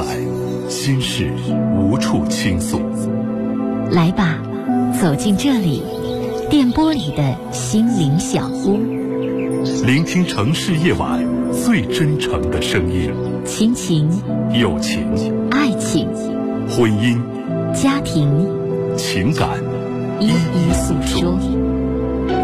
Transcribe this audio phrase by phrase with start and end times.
[0.00, 0.16] 来，
[0.68, 1.30] 心事
[1.78, 2.80] 无处倾诉。
[3.90, 4.38] 来吧，
[5.00, 5.82] 走进这里，
[6.48, 8.78] 电波里的心灵小屋，
[9.84, 13.12] 聆听城市夜晚最真诚的声音。
[13.44, 14.08] 亲情、
[14.52, 15.06] 友情、
[15.50, 16.08] 爱情、
[16.68, 17.18] 婚姻、
[17.74, 18.28] 家庭、
[18.96, 19.48] 情感，
[20.20, 21.36] 一一诉说。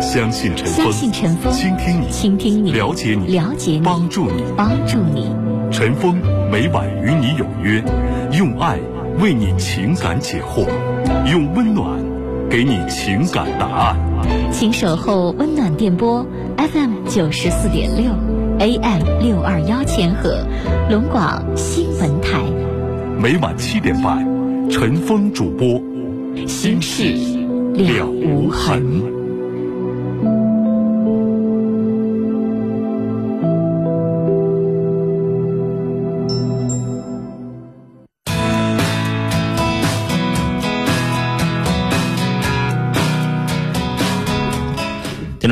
[0.01, 5.33] 相信陈峰，相信陈峰，倾听你，倾听你，了解你，了解你，帮助你，帮助你。
[5.71, 6.21] 陈峰
[6.59, 7.85] 每晚与你有约，
[8.33, 8.79] 用爱
[9.21, 10.67] 为你情感解惑，
[11.31, 12.03] 用温暖
[12.49, 13.95] 给你情感答案。
[14.51, 18.11] 请守候温暖电波 FM 九十四点六
[18.59, 20.47] AM 六二幺千赫，
[20.89, 22.41] 龙广新闻台。
[23.21, 24.27] 每晚七点半，
[24.71, 25.79] 陈峰主播，
[26.47, 27.03] 心事
[27.75, 29.16] 了无痕。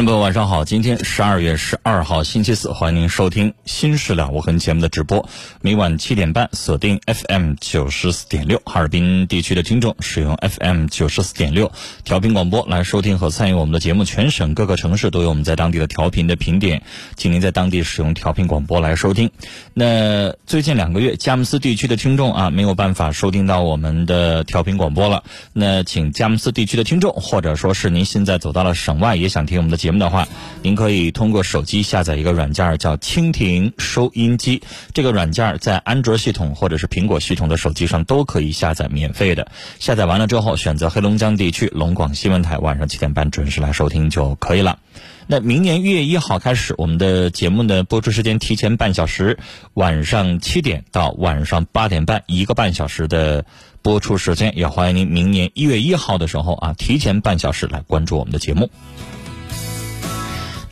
[0.05, 0.65] 朋友，晚上好！
[0.65, 5.29] 今天十二月十二号，星期四，欢迎您收听《新事了无痕》节目的直播。
[5.61, 11.71] 每晚七点半，锁定 FM 九十四点六，哈尔滨地区的听众使用 FM 九十四点六
[12.03, 14.05] 调频广播来收听和参与我们的节目。
[14.05, 16.83] 全省各个城市都有我们在当地的调频的频点，
[17.15, 19.31] 请您在当地使用调频广播来收听。
[19.73, 25.23] 那最近两个月，佳木斯地区的听众啊，没有办法收听到我们的调频广播了。
[25.53, 29.77] 那请佳木斯地区的听众，或者说是您现在走到了省外，也想听我们的。
[29.85, 30.27] 节目的话，
[30.63, 34.61] 您可以通过手机下载一个软件儿叫蜻蜓收音机。
[34.93, 39.47] 这个软件儿在安卓系统或者是苹果系统的手机上都可以下载，免费的。
[39.79, 44.81] 下载完了之后，选择黑龙江地区龙广新闻台，晚上七点半准时来收听就可以了。
[45.27, 49.39] 那明年一月一号开始，我们的节目的播出时间提前半小时，
[49.73, 53.47] 晚上七点到晚上八点半，一个半小时的
[53.81, 54.57] 播出时间。
[54.57, 58.69] 也欢迎您明年一月一号的时候啊，提前半小时来关注我们的节目。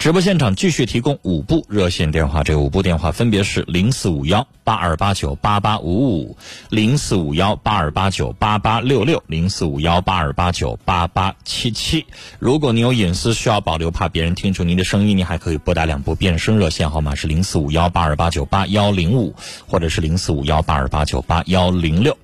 [0.03, 6.37] 直播现场继续提供五部热线电话，这五部电话分别是零四五幺八二八九八八五五、
[6.71, 12.05] 零四五幺八二八九八八六六、零四五幺八二八九八八七七。
[12.41, 19.37] 如果您有隐私需要保留，怕别人听出您的声音，您还可以拨打两部变声热线号码是零四五幺八二八九八幺零五，
[19.69, 22.19] 或者是零四五幺八二八九八幺零六。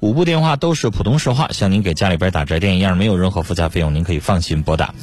[0.00, 4.94] 五部电话都是普通实话，像您给家里边打宅电一样，没有任何附加费用，您可以放心拨打。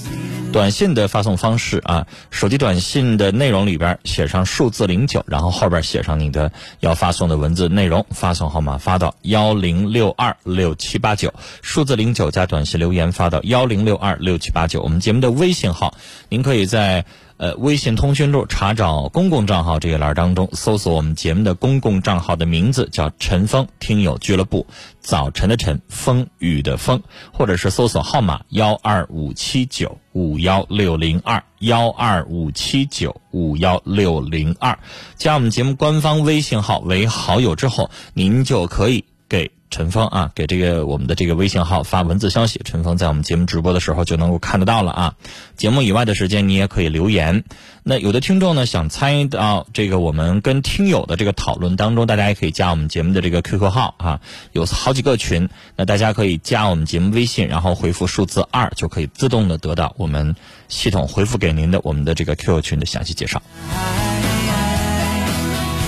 [0.51, 14.81] 短信的发送方式啊，手机短信的内容里边写上数字零九，然后后边写上你的要发送的文字内容，发送号码发到幺零六二六七八九，数字零九加短信留言发到幺零六二六七八九。
[14.81, 15.95] 我们节目的微信号，
[16.29, 17.05] 您可以在。
[17.37, 24.65] 呃，微信通讯录查找公共账号这一栏当中，搜索我们节目的公共账号的名字叫“陈峰听友俱乐部”，
[24.99, 34.79] 早晨的晨，风雨的风，或者是搜索号码幺二五七九五幺六零二幺二五七九五幺六零二，
[35.15, 39.51] 加我们节目官方微信号为好友之后，您就可以给。
[39.69, 45.15] 陈峰啊，给这个我们的这个微信号发文字消息，陈峰在我们节目直播的时候就能够看得到了啊。
[45.57, 47.43] 节目以外的时间你也可以留言。
[47.83, 54.21] 那有的听众呢想参与到这个我们跟听友的这个讨论当中，大家也可以加我们节目的这个 QQ 号啊，
[54.53, 60.33] 有好几个群，那大家可以加我们节目微信，然后回复数字二，就可以自动的得到我们
[60.69, 63.41] 系统回复给您的我们的这个 QQ 群的详细介绍。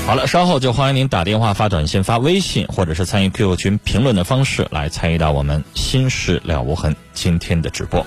[0.10, 8.04] 好了，稍后就欢迎您打电话、发短信、发微信，或者是参与 QQ 群评论的方式来参与到我们“心事了无痕”今天的直播。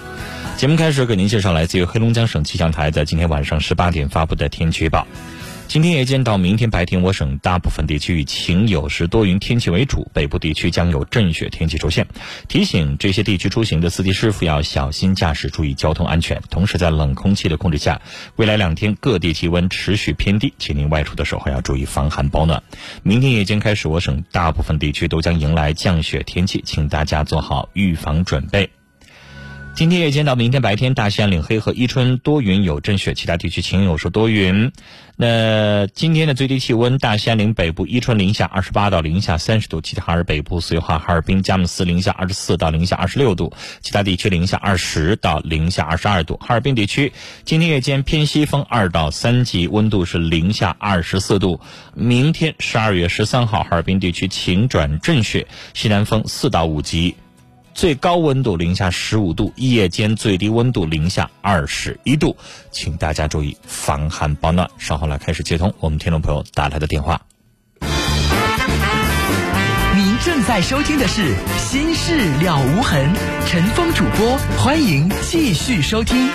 [0.56, 5.06] 节目开始，给您介绍来自于黑龙江省气象台在今天晚上十八点发布的天气预报。
[5.72, 12.06] 今天夜间到明天白天，我省大部分地区以晴有时多云天气为主，北部地区将有阵雪天气出现。
[12.46, 16.42] 提醒这些地区出行的司机师傅要小心驾驶，注意交通安全。
[16.50, 18.02] 同时，在冷空气的控制下，
[18.36, 22.62] 未来两天各地气温持续偏低，请您外出的时候要注意防寒保暖。
[23.02, 28.68] 明天夜间开始，我省大部分地区都将迎来降雪天气，请大家做好预防准备。
[29.74, 34.70] 今天夜间到明天白天，大兴安岭黑和伊春多云有阵雪，其他地区晴有时多云。
[35.16, 46.36] 那今天的最低气温，大兴安岭北部伊春零下二十八到零下三十度，其他哈尔北部绥化、哈尔滨、佳木斯零下二十四到零下二十六度，其他地区零下二十到零下二十二度。
[46.36, 47.10] 哈尔滨地区
[47.46, 51.60] 今天夜间偏西风二到三级，温度是零下二十四度。
[51.94, 57.16] 明天十二月十三号，哈尔滨地区晴转阵雪，西南风四到五级。
[57.74, 62.36] 最高温度零下十五度，夜间最低温度零下二十一度，
[62.70, 64.70] 请大家注意防寒保暖。
[64.78, 67.20] 稍后来开始接通我们听众朋友打来的电话。
[69.94, 73.12] 您正在收听的是《心事了无痕》，
[73.46, 76.28] 陈峰主播，欢迎继续收听。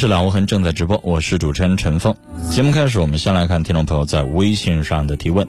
[0.00, 2.16] 是老无痕正在直播，我是主持人陈峰。
[2.50, 5.46] 节目开始，我们先来看听众朋友在微信上的提问。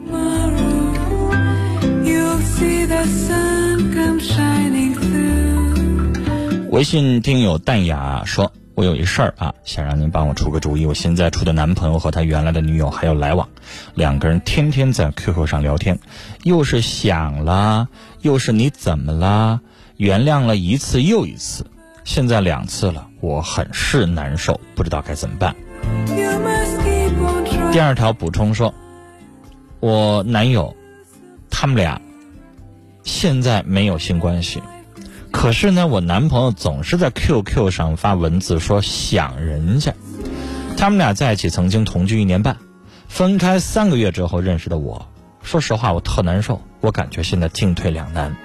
[6.69, 10.85] 微信听友淡雅说：“我有一事儿啊，想让您帮我出个主意。
[10.85, 13.47] 我现在处的男朋友和他原来的女友还有来往，
[13.95, 15.97] 两个人天天在 QQ 上聊天，
[16.43, 17.87] 又是想了，
[18.19, 19.61] 又是你怎么了，
[19.95, 21.65] 原谅了一次又一次。”
[22.03, 25.55] 现在两次了，我很是难受，不知道该怎么办。
[27.71, 28.73] 第二条补充说，
[29.79, 30.75] 我男友
[31.49, 32.01] 他们俩
[33.03, 34.61] 现在没有性关系，
[35.31, 39.93] 可是呢，我男朋友总是在 QQ 上发文字说想人家。
[40.77, 42.57] 他们俩在一起曾经同居一年半，
[43.07, 45.07] 分开三个月之后认识的我。
[45.43, 48.35] 说实话，我特难受，我感觉现在进退两难。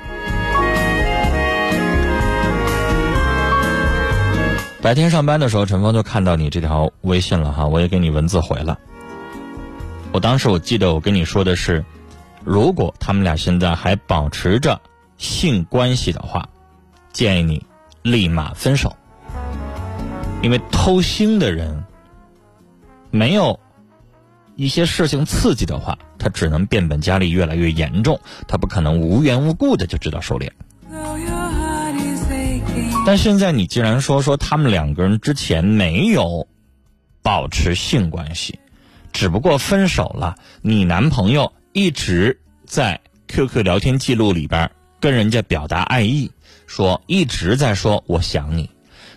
[4.87, 8.79] 白天上班的时候，陈峰就看到你这条微信了哈，我也给你文字回了。
[10.13, 11.85] 我当时我记得我跟你说的是，
[12.45, 14.81] 如果他们俩现在还保持着
[15.19, 16.49] 性关系的话，
[17.13, 17.67] 建议你
[18.03, 18.95] 立马分手。
[20.41, 21.83] 因为偷腥的人，
[23.11, 23.59] 没有
[24.55, 30.49] 一些事情刺激的话，他只能变本加厉，越来越严重，他不可能无缘无故的就知道收敛。
[33.07, 36.49] 但现在你既然说说他们两个人之前没有
[37.23, 38.59] 保持性关系，
[39.13, 46.33] 只不过分手了，你男朋友一直在 QQ 聊天记录里边跟人家表达爱意，
[46.67, 48.71] 说一直在说我想你，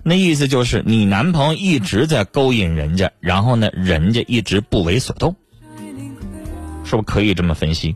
[0.04, 5.36] 那意思就是你男朋友一直在勾引人家，然后呢，人家一直不为所动，
[6.86, 7.96] 是不是可以这么分析？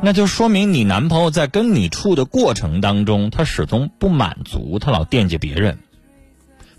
[0.00, 5.78] 那就说明你男朋友在跟你处的过程当中，他始终不满足，他老惦记别人。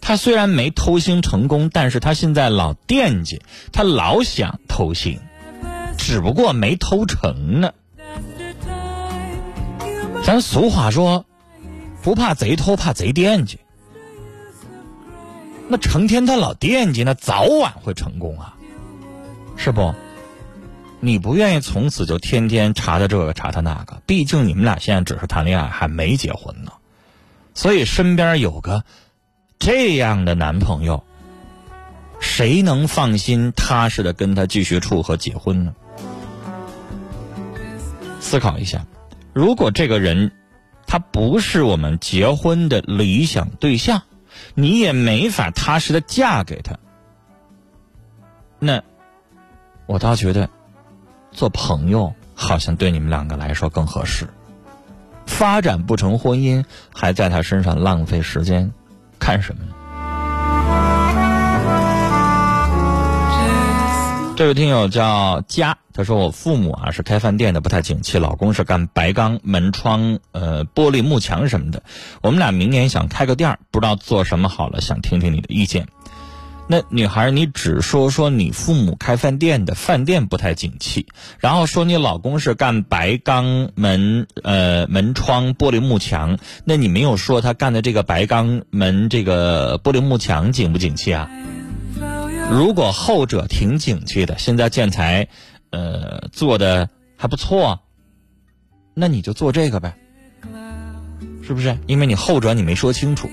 [0.01, 3.41] 他虽然没偷腥成功，但是他现在老惦记，
[3.73, 5.19] 他老想偷腥，
[5.97, 7.73] 只不过没偷成呢。
[10.23, 11.25] 咱俗话说，
[12.01, 13.59] 不怕贼偷，怕贼惦记。
[15.67, 18.55] 那成天他老惦记，那早晚会成功啊，
[19.57, 19.93] 是不？
[21.01, 26.73] 你不愿意从此就天天查他这个查他那个，毕竟你们俩现在只是谈恋爱，还没结婚呢。
[27.53, 28.83] 所以身边有个
[29.59, 31.03] 这样的男朋友，
[32.19, 35.73] 谁能放心踏实的跟他继续处和结婚呢？
[38.19, 38.85] 思考一下，
[39.33, 40.33] 如果这个人
[40.85, 44.01] 他不是我们结婚的理想对象，
[44.53, 46.77] 你也没法踏实的嫁给他，
[48.59, 48.83] 那
[49.85, 50.49] 我倒觉得。
[51.31, 54.27] 做朋友好像对你们两个来说更合适，
[55.25, 58.71] 发展不成婚姻，还在他身上浪费时间，
[59.19, 59.73] 看什么呢？
[64.35, 71.83] 这位听友叫佳，他说我父母啊是开饭店的，不太景气，老公是干白钢门窗、呃玻璃幕墙什么的，
[72.21, 75.87] 我们俩明年想开个店不知道做什么好了，想听听你的意见。
[76.71, 81.07] 那女孩，你只说说你父母开饭店的，饭店不太景气，
[81.39, 91.27] 然后说你老公是干白钢门、呃门窗、玻璃幕墙，那你没有说他干的这个白钢门、这个玻璃幕墙景不景气啊？
[92.51, 95.27] 如果后者挺景气的，现在建材，
[95.71, 97.79] 呃做的还不错，
[98.93, 99.97] 那你就做这个呗，
[101.41, 101.75] 是不是？
[101.87, 103.27] 因为你后者你没说清楚。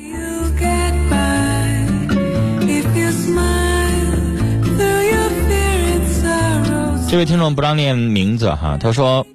[7.16, 9.26] 这位听众不让念名字哈，他说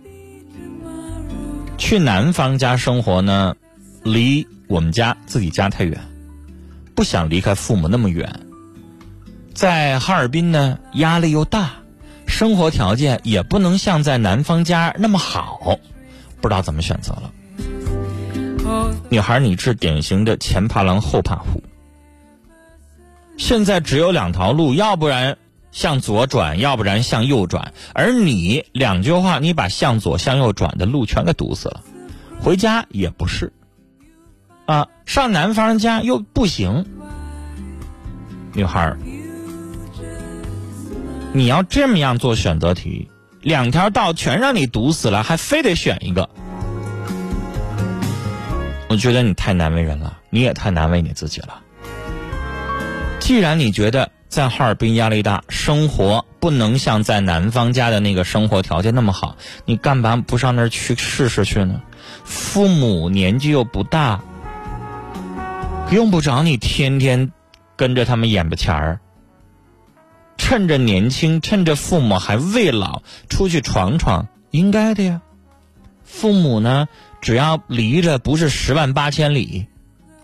[1.79, 3.55] 去男方家生活呢，
[4.03, 5.99] 离我们家自己家太远，
[6.93, 8.31] 不想离开父母那么远。
[9.55, 11.71] 在哈尔滨呢，压力又大，
[12.27, 15.79] 生活条件也不能像在男方家那么好，
[16.39, 17.33] 不知道怎么选择了。
[19.09, 21.63] 女孩，你是典型的前怕狼后怕虎。
[23.37, 25.35] 现在只有两条路，要不然
[25.71, 27.73] 向左转，要不然向右转。
[27.93, 31.81] 而你两句话，你把向左向右转的路全给堵死了。
[32.41, 33.53] 回家也不是，
[34.65, 36.85] 啊，上男方家又不行。
[38.53, 38.97] 女孩儿，
[41.33, 43.09] 你要这么样做选择题，
[43.41, 46.29] 两条道全让你堵死了，还非得选一个，
[48.89, 51.61] 我觉得你太难为人了，你也太难为你自己了。
[53.19, 59.35] 既然你觉得在哈尔滨压力大，生活不能像在南方家的那个生活条件那么好，
[59.65, 61.81] 你干嘛不上那儿去试试去呢？
[62.23, 64.21] 父母年纪又不大，
[65.91, 67.31] 用不着你天天。
[67.77, 68.99] 跟着他们眼巴前儿，
[70.37, 75.21] 趁着年轻，趁着父母还未老，出去闯闯，应该的呀。
[76.03, 76.87] 父母呢，
[77.21, 79.65] 只要离着不是十万八千里，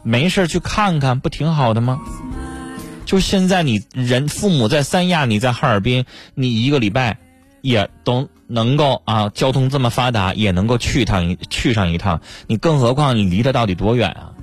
[0.04, 2.00] 没事去看看，不挺好的吗？
[3.08, 6.04] 就现在，你人父母在三亚，你在哈尔滨，
[6.36, 7.18] 你一个礼拜
[7.62, 12.20] 也都能够啊，交通这么发达，也能够去一趟，去上一趟。
[12.48, 14.34] 你更何况你离他到底多远啊？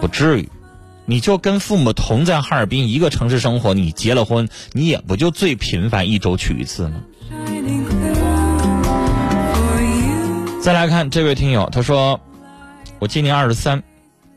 [0.00, 0.48] 不至于。
[1.08, 6.96] 你就跟父母同在哈尔滨一个城市生活，你结了婚，你也不就最频繁一周去一次吗？
[10.60, 12.20] 再来看这位听友，他说
[12.98, 13.84] ：“我今年二十三，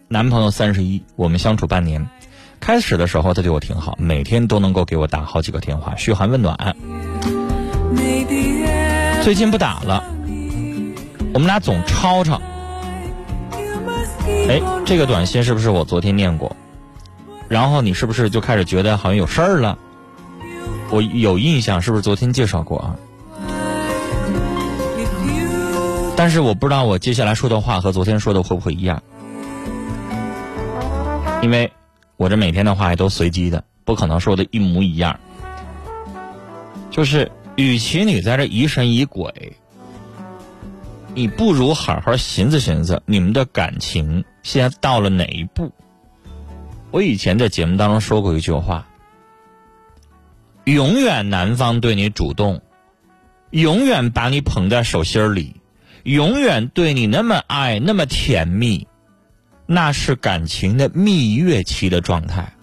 [0.07, 2.07] 男朋友三十一，我们相处半年。
[2.59, 6.75] 开始的时候他对我挺好，每天都能够给我打好几个电话，嘘寒问暖。
[9.23, 10.03] 最近不打了，
[11.33, 12.41] 我们俩总吵吵。”
[14.47, 16.55] 哎，这个短信是不是我昨天念过？
[17.47, 19.77] 然后你是不是就开始觉得好像有事儿了？
[20.91, 22.95] 我有印象，是不是昨天介绍过啊？
[26.15, 29.01] 但是我不知道我接下来说的话和昨天说的会不会一样，
[31.41, 31.71] 因为
[32.19, 35.17] 我这每天的话也都随机的，不可能说的一模一样。
[36.91, 39.53] 就是，与其你在这疑神疑鬼。
[41.15, 45.71] 你不如好好寻思寻思，你们的感情现在到了哪一步？
[46.91, 48.85] 我以前在节目当中说过一句话：
[50.65, 52.61] 永远男方对你主动，
[53.51, 55.55] 永远把你捧在手心里，
[56.03, 58.85] 永远对你那么爱那么甜蜜，
[59.71, 62.53] 那是感情的蜜月期的状态，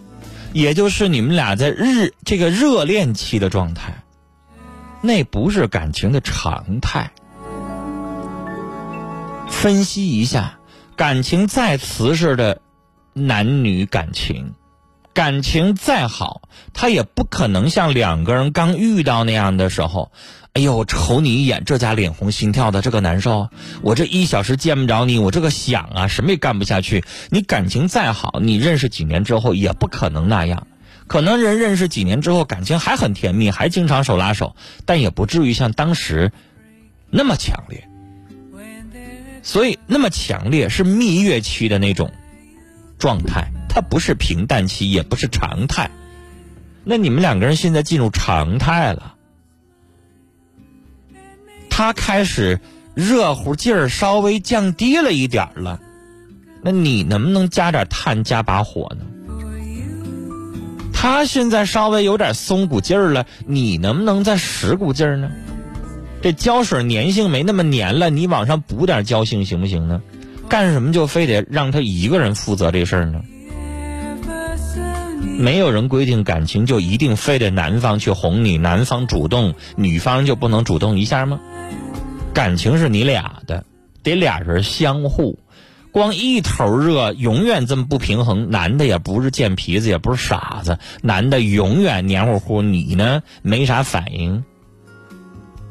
[0.53, 4.03] 也就是你们俩在日这个热恋期的状态，
[5.03, 7.13] 那不是感情的常态。
[9.49, 10.59] 分析一下，
[10.97, 12.61] 感情再瓷实的
[13.13, 14.55] 男女感情，
[15.15, 16.43] 感情再好，
[16.75, 20.11] 他也不可能像两个人刚遇到那样的时候，
[20.57, 23.51] 哎呦，瞅你一眼，这家脸红心跳的，这个难受。
[23.83, 27.05] 我这一小时见不着你，我这个想啊，什么也干不下去。
[27.29, 30.67] 你感情再好，你认识几年之后也不可能那样。
[31.09, 36.33] 可能人认识几年之后，感情还很甜蜜，还经常手拉手，但也不至于像当时
[37.11, 37.87] 那么强烈。
[39.43, 42.11] 所以，那么强烈是蜜月期的那种
[42.99, 45.91] 状态，它不是平淡期，也不是常态。
[46.83, 49.16] 那你们两个人现在进入常态了，
[51.77, 52.59] 他开始
[52.95, 55.79] 热乎劲儿稍微降低了一点了，
[56.63, 59.05] 那你能不能加点炭，加把火呢？
[60.91, 65.31] 他现在稍微有点松股劲儿了，你能不能再使股劲儿呢？
[66.23, 70.01] 这胶水粘性没那么粘了，你往上补点胶性行不行呢？
[70.49, 73.21] 干什么就非得让他一个人负责这事儿呢？
[75.39, 81.41] 没有人规定感情就一定非得男方去哄你，男方主动，女方就不能主动一下吗？
[82.33, 83.65] 感情是你俩的，
[84.03, 85.39] 得俩人相互，
[85.93, 88.51] 光一头热，永远这么不平衡。
[88.51, 94.45] 男的也不是贱皮子，也不是傻子，男的永远黏糊糊，你呢没啥反应。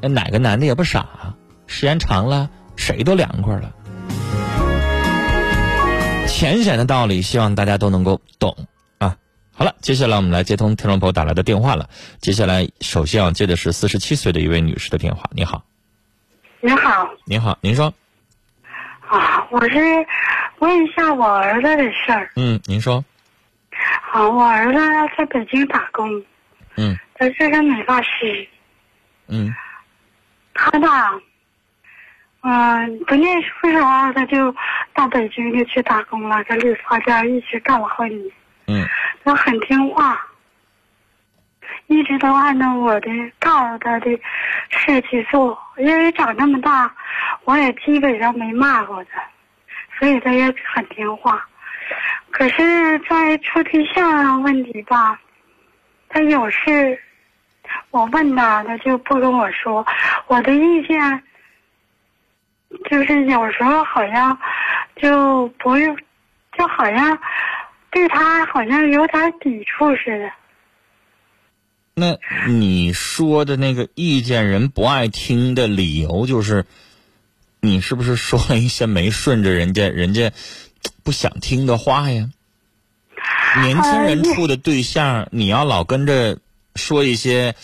[0.02, 1.36] 哪个男的也不傻，
[1.66, 3.72] 时间长了谁都凉快了。
[6.28, 8.56] 浅显的道理，希望大家都能够懂。
[9.58, 11.88] 好了，接下来我们来接通听众朋友打来的电话了。
[12.20, 15.30] 接下来首先要接的是四十七岁的一位女士的电话。
[15.32, 15.64] 你好，
[16.60, 17.94] 您好，您好，您说。
[19.08, 19.80] 啊，我是
[20.60, 22.30] 问一下我儿子的事儿。
[22.36, 23.06] 嗯，您说。
[24.12, 24.80] 好，我儿子
[25.18, 26.26] 在北京打工。
[26.76, 26.98] 嗯。
[27.14, 28.50] 他是个美发师。
[29.28, 29.56] 嗯。
[30.54, 31.14] 他吧，
[32.42, 34.54] 嗯，不念书时候他就
[34.94, 38.35] 到北京就去打工了，在理发店一直干了好几年。
[38.68, 38.88] 嗯，
[39.24, 40.20] 他很听话，
[41.88, 44.20] 一直都按照我的告诉他的
[44.70, 45.58] 事去做。
[45.78, 46.94] 因为长那么大，
[47.44, 49.22] 我也基本上没骂过他，
[50.00, 51.46] 所以他也很听话。
[52.32, 55.20] 可是，在处对象问题吧，
[56.10, 57.00] 他有事，
[57.92, 59.86] 我问他，他就不跟我说。
[60.28, 61.24] 我的意见
[62.90, 64.38] 就是有时候好像
[64.96, 65.98] 就不用，
[66.58, 67.18] 就好像
[67.96, 70.30] 对他好像有点抵触似的。
[71.94, 72.18] 那
[72.52, 76.66] 你说的那个意见人不爱听的理由，就是
[77.62, 80.34] 你是不是说了一些没顺着人家人家
[81.06, 82.30] 不想听的话呀？
[83.62, 86.38] 年轻人处的对象，你要老跟着
[86.75, 87.56] 说一些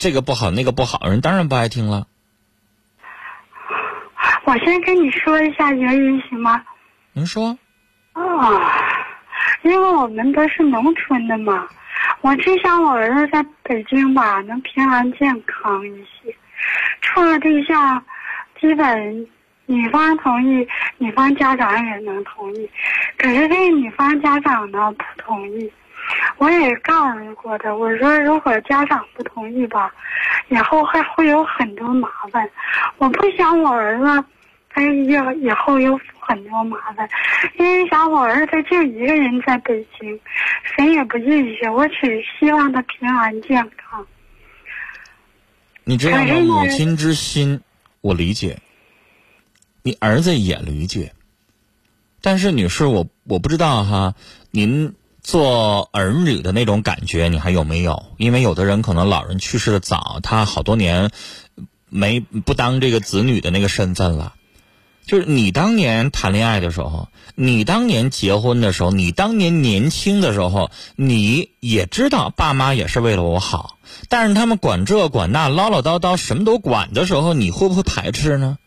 [0.00, 2.08] 这个不好那个不好，人当然不爱听了。
[4.44, 6.64] 我先跟你说一下原因行吗？
[7.12, 7.56] 您说。
[8.12, 8.20] 啊，
[9.62, 11.66] 因为我们都是农村的嘛。
[12.20, 16.34] 我只想我儿子在北京吧，能平安健康一些。
[17.00, 18.02] 处了对象，
[18.60, 19.26] 基本
[19.66, 20.66] 女方同意，
[20.98, 22.68] 女方家长也能同意。
[23.16, 25.72] 可是这女方家长呢不同意。
[26.38, 29.92] 我也告诉过他，我说如果家长不同意吧，
[30.48, 32.48] 以后还会有很多麻烦。
[32.98, 34.24] 我不想我儿子。
[34.74, 37.08] 哎呀以后有很多麻烦，
[37.58, 40.18] 因为想我儿子就一个人在北京，
[40.62, 41.68] 谁也不认识。
[41.70, 44.06] 我只希望他平安健康。
[45.84, 47.60] 你这样的母亲之心，
[48.00, 48.60] 我理解，
[49.82, 51.12] 你儿子也理解。
[52.20, 54.14] 但是女士，我我不知道哈，
[54.52, 58.06] 您做儿女的那种感觉，你还有没有？
[58.16, 61.10] 因为有的人可能老人去世的早，他好多年
[61.88, 64.34] 没不当这个子女的那个身份了。
[65.06, 73.78] 就是你当年谈恋爱的时候，你当年结婚的时候，你当年年轻的时候，你也知道爸妈也是为了我好，
[74.08, 78.58] 但是他们管这管那唠唠叨叨什么都管的时候，你会不会排斥呢？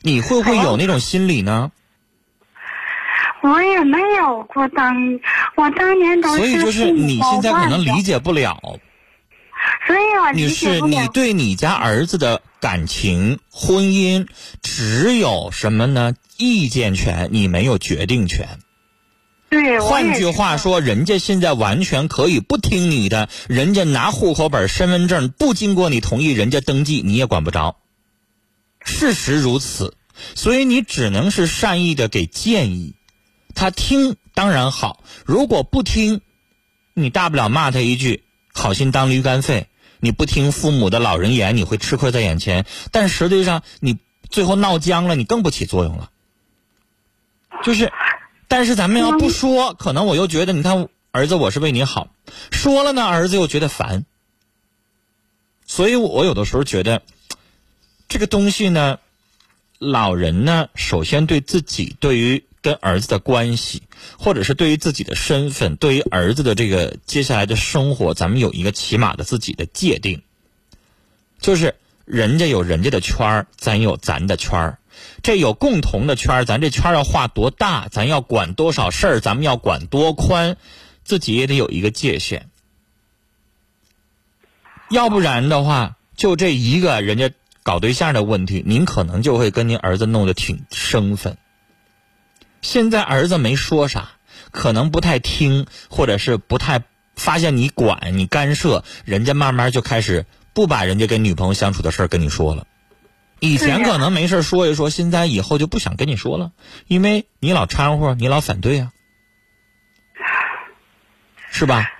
[0.00, 1.70] 你会不会有那种心理呢？
[3.42, 4.96] 我也没有过当，
[5.56, 8.78] 我当年都是所以就是你现在可能理解不了。
[9.86, 12.42] 所以我女士，你对你家儿子的。
[12.62, 14.28] 感情、婚姻
[14.62, 16.14] 只有什么呢？
[16.36, 18.60] 意见权，你没有决定权。
[19.50, 27.78] 对，换句话说，人家现在完全可以不听你的，人家拿户口本、身份证不经过你同意，人家登记你也管不着。
[28.84, 29.96] 事实如此，
[30.36, 32.94] 所以你只能是善意的给建议，
[33.56, 36.20] 他听当然好，如果不听，
[36.94, 39.68] 你大不了骂他一句“好心当驴肝肺”。
[40.04, 42.66] 你不听父母的老人言，你会吃亏在眼前。
[42.90, 46.10] 但实际上，你最后闹僵了，你更不起作用了。
[47.62, 47.92] 就是，
[48.48, 52.08] 但是咱们要不说，可能我又觉得，你看儿子，我是为你好。
[52.50, 54.04] 说了呢，儿子又觉得烦。
[55.66, 57.02] 所以我有的时候觉得，
[58.08, 58.98] 这个东西呢，
[59.78, 62.44] 老人呢，首先对自己，对于。
[62.62, 63.82] 跟儿子的关系，
[64.18, 70.22] 或者是对于自己的身份，对于儿子的这个接下来的生活，咱们有一个起码的自己的界定。
[71.40, 74.78] 就是人家有人家的圈儿，咱有咱的圈儿。
[75.22, 80.56] 这有共同的圈儿，咱这圈儿要画多大，咱要管多少事儿，咱们要管多宽，
[81.02, 82.48] 自己也得有一个界限。
[84.88, 87.32] 要不然的话，就这一个人家
[87.64, 91.38] 搞对象的问题，您可能就会跟您儿子弄得挺生分。
[92.62, 94.12] 现在儿子没说啥，
[94.52, 96.84] 可能不太听，或者是不太
[97.16, 102.66] 发现你管你干涉，人家慢慢就开始不把人家跟女朋友相处的事儿跟你说了。
[103.40, 106.52] 以前可能没事说一说，现在以后就不想跟你说了，
[106.86, 108.92] 因为你老掺和，你老反对啊，
[111.50, 111.90] 是吧？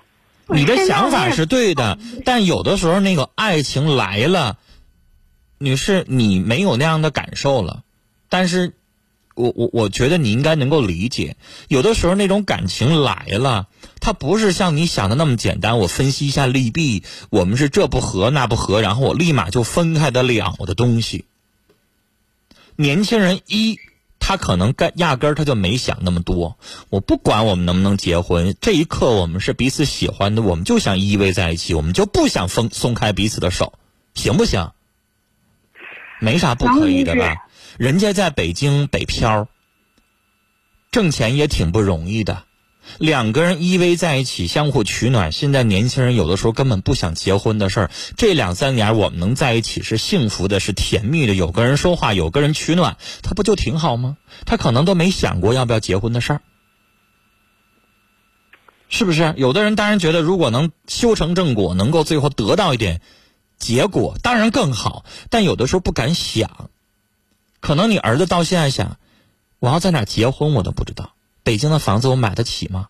[0.46, 4.58] 你的想法是对的，但有的时候那个爱情来了，
[5.58, 7.82] 女士，你没有那样的感受了，
[8.28, 8.74] 但是。
[9.34, 11.36] 我我我觉得你应该能够理解，
[11.68, 13.68] 有的时候那种感情来了，
[14.00, 15.78] 它不是像你想的那么简单。
[15.78, 21.24] 我分析一下利弊，我们是这不合那不合，然后我立马就分开得了的东西。
[22.76, 23.78] 年轻人一，
[24.18, 26.58] 他可能干压根儿他就没想那么多。
[26.90, 33.74] 我不管我们能不能结婚，这一刻我们是彼此喜欢的，我们就想依偎在一起，我们就不想松松开彼此的手，
[34.14, 34.70] 行不行？
[36.20, 37.46] 没啥不可以的吧？
[37.78, 39.48] 人家在北京北漂，
[40.90, 42.44] 挣钱也挺不容易的。
[42.98, 45.30] 两个人依偎在一起，相互取暖。
[45.30, 47.90] 现在年轻人有的时候根本不想结婚的事儿。
[48.16, 51.34] 这两三年我们能在一起是幸福的，是甜蜜的。
[51.34, 54.16] 有个人说话，有个人取暖，他不就挺好吗？
[54.46, 56.40] 他可能都没想过要不要结婚的事儿，
[58.88, 59.32] 是不是？
[59.36, 63.00] 有的人当然觉得，如果能修成正果，能够最后得到一点
[63.58, 65.04] 结果，当然更好。
[65.30, 66.68] 但有的时候不敢想。
[67.62, 68.98] 可能你儿子到现在想，
[69.60, 71.14] 我要在哪结婚我都不知道。
[71.44, 72.88] 北京的房子我买得起吗？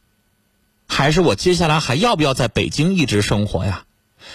[0.88, 3.85] 还是我接下来还要不要在北京一直生活呀？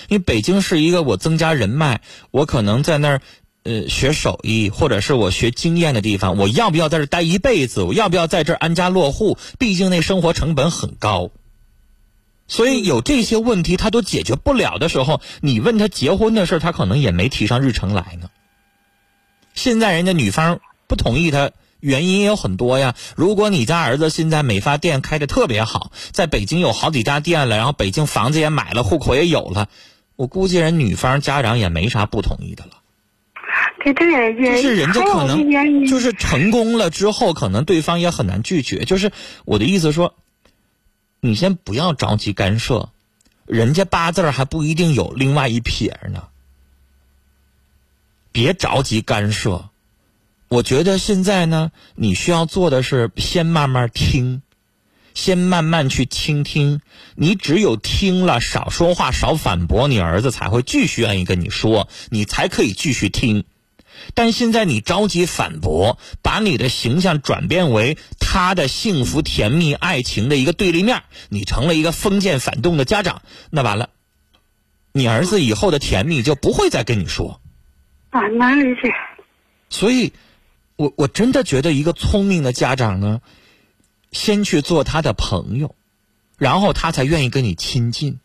[0.09, 3.21] 因为北京是一个我增加人脉，我可能在那儿
[3.63, 6.37] 呃学手艺，或者是我学经验的地方。
[6.37, 7.81] 我要不要在这待一辈子？
[7.81, 9.37] 我要不要在这安家落户？
[9.57, 11.31] 毕竟那生活成本很高。
[12.47, 18.29] 所以有这些问题他都解决不了的时候，你问他结婚的事他可能也没提上日程来呢。
[19.57, 21.51] 现在人家女方不同意他。
[21.79, 22.95] 原因也有很多呀。
[23.15, 29.69] 如果你家儿子现在美发店开的特别好，在北京有好几家店了，然后北京房子也买了，户口也有了，
[30.15, 32.71] 我估计人女方家长也没啥不同意的了。
[33.83, 38.83] 对对，就是人家可能就是成功了之后，可能对方也很难拒绝。
[38.83, 39.11] 就是
[39.45, 40.15] 我的意思说，
[41.19, 42.89] 你先不要着急干涉，
[43.45, 46.23] 人家八字还不一定有另外一撇呢，
[48.37, 49.71] 别着急干涉。
[50.47, 54.43] 我觉得现在呢，你需要做的是先慢慢听，
[55.15, 56.79] 先慢慢去倾听。
[57.15, 63.43] 你只有听了，少说话，少反驳，你儿子才会继续愿意跟你说，你才可以继续听。
[64.13, 73.89] 但现在你着急反驳，把你的形象转变为他的幸福甜蜜爱情的一个对立面，你成了一个封建反动的家长，那完了，
[74.91, 77.41] 你儿子以后的甜蜜就不会再跟你说。
[78.09, 78.93] 啊，难理解。
[79.69, 80.13] 所以。
[80.79, 83.19] 我我真的觉得一个聪明的家长呢，
[84.11, 85.73] 先去做他的朋友，
[86.37, 88.19] 然后他才愿意跟你亲近。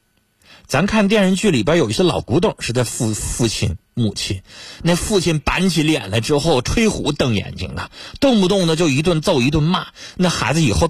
[0.66, 4.42] 咱看电视剧里边有一些老古董似的父父亲母亲，
[4.82, 7.90] 那父亲板起脸来之后吹虎瞪眼睛的，
[8.20, 9.86] 动不动的就一顿揍一顿骂，
[10.18, 10.88] 那孩子以后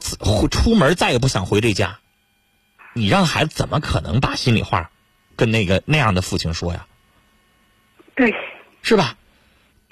[0.49, 2.01] 出门再也不想回这家。
[2.93, 4.91] 你让孩子怎么可能把心里话
[5.37, 6.87] 跟那个那样的父亲说呀？
[8.17, 8.35] 对，
[8.83, 9.17] 是吧？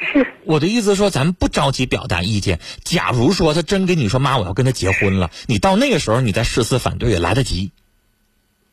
[0.03, 2.59] 是我的意思说，咱们不着急表达意见。
[2.85, 7.71] 假如说他真跟你说“妈，我要跟他结婚了”，你到那个时候你再誓死反对也来得及。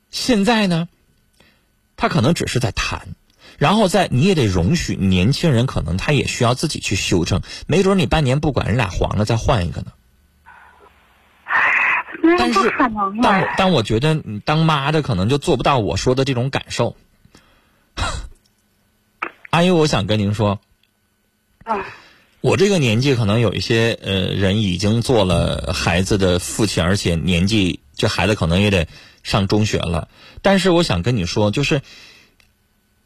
[0.10, 0.88] 现在呢，
[1.97, 3.10] 他可能只是在谈，
[3.58, 7.41] 然后在你也得容许年轻人，可能他也需要自己去修正。
[7.67, 9.91] 没准你半年不管，人俩黄了再换一个呢。
[12.38, 12.73] 但是，
[13.21, 16.95] 但但我觉得你当妈的可能就做不到我说的这种感受。
[19.49, 20.60] 阿姨，我想跟您说。
[21.63, 21.86] 啊
[22.39, 28.88] 我这个年纪可能有一些呃人已经做了孩子的父亲，而且年纪这孩子可能也得
[29.23, 30.07] 上中学了。
[30.43, 31.81] 但是我想跟你说，就是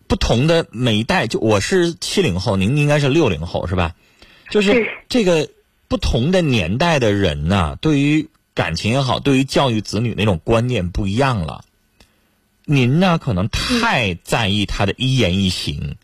[0.08, 3.95] 不同的每一代，就我是七零后，您应该是六零后是吧？
[4.49, 5.49] 就是这个
[5.88, 11.63] 不同的年代的人呢，对于感情也好，对于教育子女那种观念不一样了。
[12.65, 15.95] 您呢，可能太在意他的一言一行，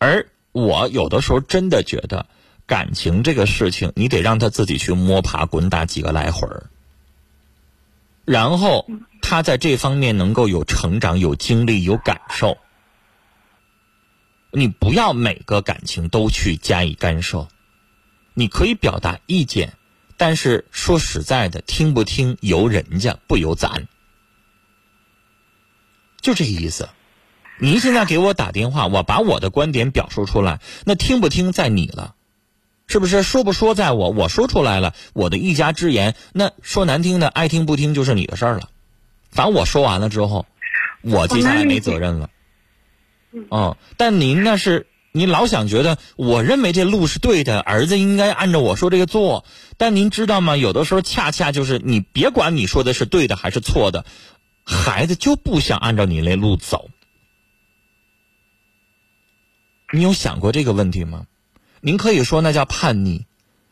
[0.00, 0.26] 而。
[0.52, 2.26] 我有的时候真的觉得，
[2.66, 6.66] 感情这个事情，你得让他自己去摸爬滚打几个来回儿，
[8.24, 8.84] 然后
[9.22, 12.58] 他在这方面能够有成长、有经历、有感受。
[14.50, 17.46] 你不要每个感情都去加以干涉，
[18.34, 19.74] 你可以表达意见，
[20.16, 23.86] 但是说实在的，听不听由人家，不由咱，
[26.20, 26.88] 就这意思。
[27.60, 32.14] 您现在给我打电话，我把我的观点表述出来，那听不听在你了，
[32.86, 33.22] 是不是？
[33.22, 38.70] 说不说在我，我说出来了，我的一家之言，那说难听的，爱听不听就是你的事儿了。
[39.30, 40.46] 反正我说完了之后，
[41.02, 42.30] 我接下来没责任了。
[43.32, 49.44] 嗯，但您那是您老想觉得，我认为这路是对的，儿子应该按照我说这个做。
[49.76, 50.56] 但您知道吗？
[50.56, 54.06] 有的时候恰恰就是你别管你说的是对的还是错的，
[54.64, 56.88] 孩子就不想按照你那路走。
[59.92, 61.26] 你有想过这个问题吗？
[61.80, 63.26] 您可以说那叫叛逆。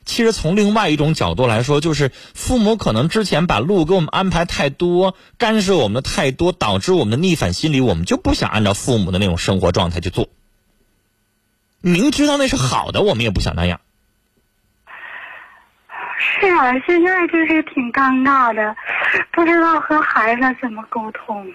[0.05, 10.31] 其实从另外一种角度来说，就是父母可能之前把路给我们安排太多，干涉我们的太多，导致我们的逆反心理，我们就不想按照父母的那种生活状态去做。
[11.83, 13.83] 明知道那是好的，我们也不想那样。
[16.41, 18.75] 是啊，现在就是挺尴尬的，
[19.33, 21.53] 不知道和孩子怎么沟通。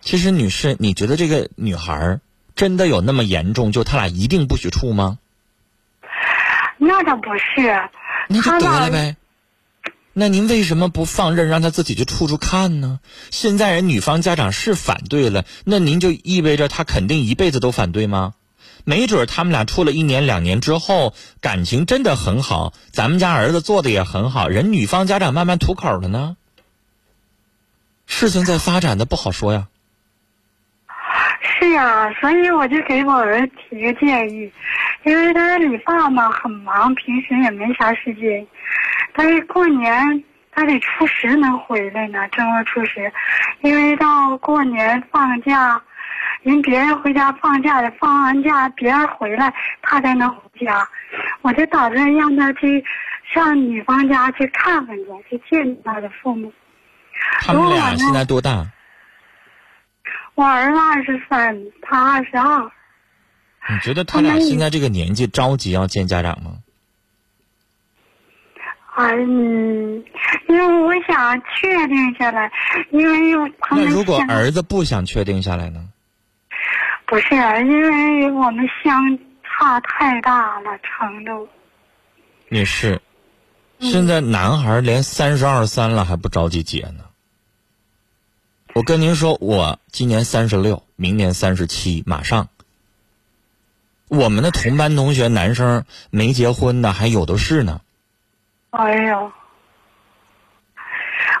[0.00, 2.20] 其实，女士，你觉得这个女孩儿？
[2.54, 3.72] 真的有那么严重？
[3.72, 5.18] 就他俩一定不许处吗？
[6.78, 7.88] 那倒不是，
[8.28, 9.16] 那就得了呗。
[10.12, 13.00] 那您为什么不放任让他自己去处处看呢？
[13.30, 18.34] 现在人女方家长是反对了，那您就意味着他肯定一辈子都反对吗？
[18.84, 26.36] 没准他们俩处了一年两年之后，感情真的很好，咱们家儿子做的也很好，人女方家长慢慢吐口了呢。
[28.06, 29.68] 事情在发展的不好说呀。
[31.40, 34.50] 是呀，所以我就给我儿子提个建议，
[35.04, 38.46] 因为他理发嘛很忙，平时也没啥时间。
[39.14, 43.10] 但是过年他得初十能回来呢，正月初十，
[43.62, 45.80] 因为到过年放假，
[46.42, 50.86] 人别人回家放假的，放完假别人回来，他才能回家。
[51.42, 52.84] 我就打算让他去
[53.32, 56.52] 上女方家去看看去，去见他的父母。
[57.40, 58.66] 他们俩现在多大？
[60.40, 62.62] 我儿子二十三，他二十二。
[63.68, 66.52] 你觉得他俩现在这个年纪着急要见家长吗？
[68.96, 70.02] 嗯，
[70.48, 72.50] 因为我想确定下来，
[72.90, 75.86] 因为他们那如果儿子不想确定下来呢？
[77.04, 81.46] 不是，因为我们相差太大了程度。
[82.48, 82.98] 也是，
[83.78, 87.04] 现在男孩连三十二三了还不着急结呢。
[88.72, 92.48] 我跟您说，我今年三十六，明年三十七，马上。
[94.08, 97.80] 我们的同班同学男生没结婚的还有的是呢。
[98.70, 99.32] 哎呦，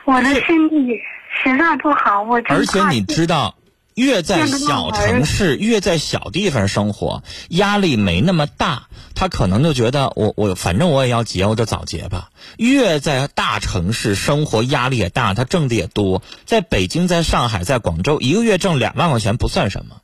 [0.04, 3.54] 我的身体实在不好，我而且你知道，
[4.00, 12.30] 越在小城市，越在小地方生活，压力没那么大，他可能就觉得我我反正我也要结，我就早结吧。
[12.56, 16.22] 越在大城市生活，压力也大，他挣的也多。
[16.46, 20.00] 在北京，在上海，在广州，一个月挣两万块钱不算什么，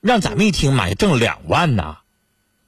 [0.00, 1.96] 让咱们一听，妈呀，挣两万呐！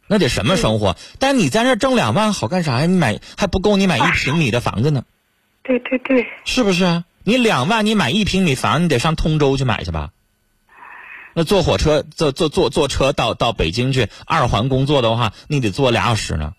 [0.09, 0.96] 那得什么生活？
[1.20, 2.87] 但你在那挣两万好干啥呀？
[2.87, 5.05] 你买还不够你买一平米的房子呢。
[5.62, 7.05] 对对对，是不是？
[7.22, 10.11] 你两万你买一平米房，你得上通州去买去吧？
[11.38, 16.55] 那坐火车坐坐坐坐车到到北京去二环工作的话，你得坐俩小时呢。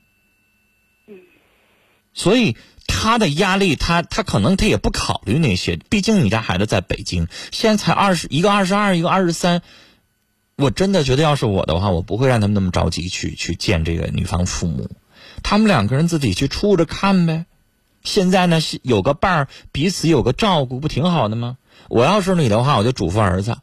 [2.13, 5.77] 所以他的压力，他他可能他也不考虑那些。
[5.89, 9.63] 毕竟你家孩子在北京，现在才二十一个二十二，一个二十三。
[10.57, 14.91] 我真的觉得，要是我的话，我不会让他们那么着急去去见这个女方父母，
[15.41, 17.47] 他们两个人自己去处着看呗。
[18.03, 21.57] 现在呢，有个伴儿，彼此有个照顾，不挺好的吗？
[21.89, 23.57] 我要是你的话，我就嘱咐儿子，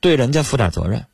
[0.00, 1.06] 对人家负点责任，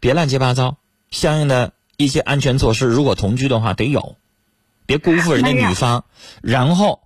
[0.00, 0.76] 别乱七八糟。
[1.10, 4.16] 相应的一些安全措施，如果同居的话得有，
[4.86, 6.04] 别辜负人家女方。
[6.42, 7.00] 然后。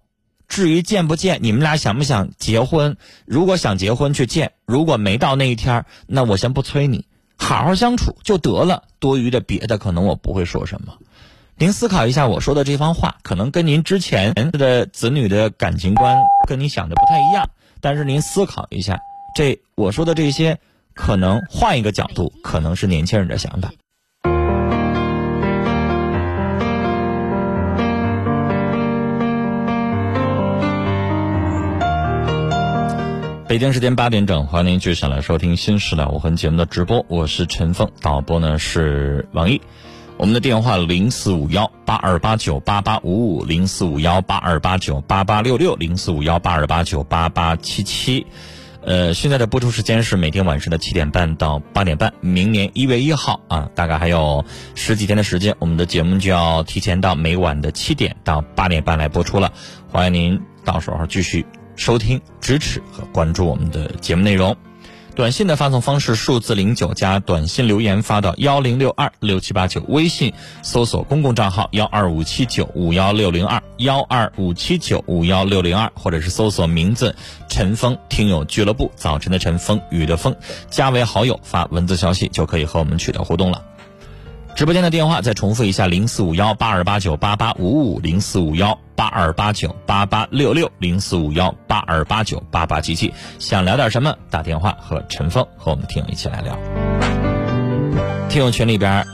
[0.49, 2.97] 至于见不见，你们俩想不想结婚？
[3.25, 7.05] 如果想结婚去见，如果没到那一天，那我先不催你，
[7.37, 8.85] 好好相处就得了。
[9.01, 10.99] 多余的别的，可能我不会说什么。
[11.57, 16.17] 您思考一下我说的这番话，可能跟您之前的子女的感情观
[16.47, 19.01] 跟你想的不太一样，但是您思考一下，
[19.35, 20.61] 这我说的这些，
[20.97, 23.71] 可能换一个角度，可能是年轻人的想法。
[33.47, 39.61] 北京时间八点整，欢迎您继续来收听《新时代无痕》节目的直播，我是陈凤，导播呢是王毅。
[40.17, 48.27] 我们的电话零四五幺八二八九八八五五，零四五幺八二八九八八六六，零四五幺八二八九八八七七。
[48.87, 52.15] 呃，现在的播出时间是每天晚上的七点半到八点半。
[52.21, 54.45] 明年一月一号啊，大概还有
[54.77, 59.53] 十几天的时间，我们的节目就要提前到每晚的七点到八点半来播出了。
[59.91, 61.45] 欢迎您到时候继续。
[61.75, 64.57] 收听、支持和关注我们的节目内容。
[65.17, 69.83] 短信的发送方式：数字零九加短信留言发到幺零六二六七八九。
[69.89, 77.17] 微信搜索公共账号幺二五七九五幺六零二幺二五七九五幺六零二，或者是搜索名字
[77.49, 80.37] “陈峰听友俱乐部”，早晨的陈峰雨的风，
[80.69, 83.63] 加为好友发文字消息就可以和我们取得互动了。
[84.57, 93.13] 直播间的电话再重复一下：零四五幺八二八九八八五五，零四五幺八二八九八八六六，零四五幺八二八九八八七七。
[93.39, 94.17] 想聊点什么？
[94.31, 96.57] 打电话和陈峰和我们听友一起来聊。
[98.31, 99.07] 听友群里边，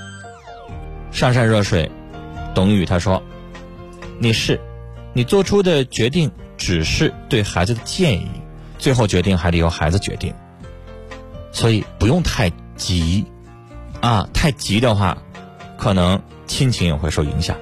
[1.11, 1.90] 上善若水，
[2.55, 3.20] 董宇他说
[4.20, 4.61] ：“你是，
[5.12, 8.31] 你做出的决定只是对孩子的建议，
[8.78, 10.33] 最后决定还得由孩子决定，
[11.50, 13.24] 所以不用太急，
[14.00, 15.18] 啊，太急的话。”
[15.82, 17.56] 可能亲情也会受影响。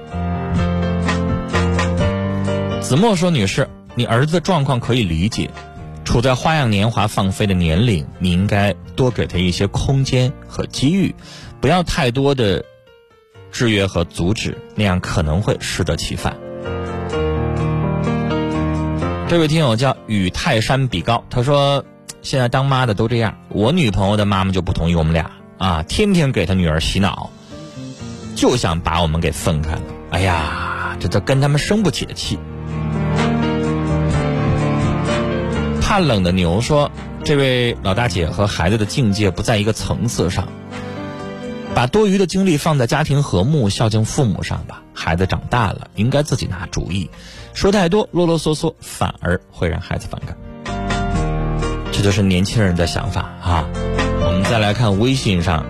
[2.79, 5.49] 子墨说：“女士，你儿子状况可以理解，
[6.05, 11.15] 处在花样年华放飞的年龄，你应该多给他一些空间和机遇，
[11.59, 12.63] 不要太多的
[13.51, 16.37] 制约和阻止，那样可能会适得其反。”
[19.27, 21.83] 这位听友叫与泰山比高，他说
[22.21, 27.31] ：“现在当妈的都这样，我女朋友的妈妈就不同意我们俩啊，天天给他女儿洗脑。”
[28.35, 32.39] 就想把我们给分开了，哎呀，这都跟他们生不起的气。
[35.81, 36.89] 怕冷的牛说
[37.23, 40.47] ：“这位老大姐和孩子的境界不在一个层次上，
[41.75, 44.81] 把多余的精力放在家庭和睦、孝敬父母上吧。
[44.93, 47.09] 孩子长大了，应该自己拿主意。
[47.53, 50.37] 说太多啰啰嗦嗦，反而会让孩子反感。
[51.91, 53.65] 这就是年轻人的想法啊！
[54.23, 55.65] 我们再来看微信上，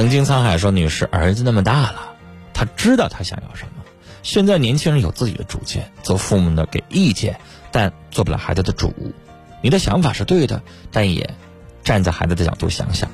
[0.00, 2.14] 曾经沧海说：“女士，儿子那么大了，
[2.54, 3.84] 他知道他想要什么。
[4.22, 7.38] 现在年轻人有自己的主见，做父母的给意见，
[7.70, 8.94] 但做不了孩子的主。
[9.60, 11.34] 你的想法是对的，但也
[11.84, 13.10] 站在孩子的角度想想。”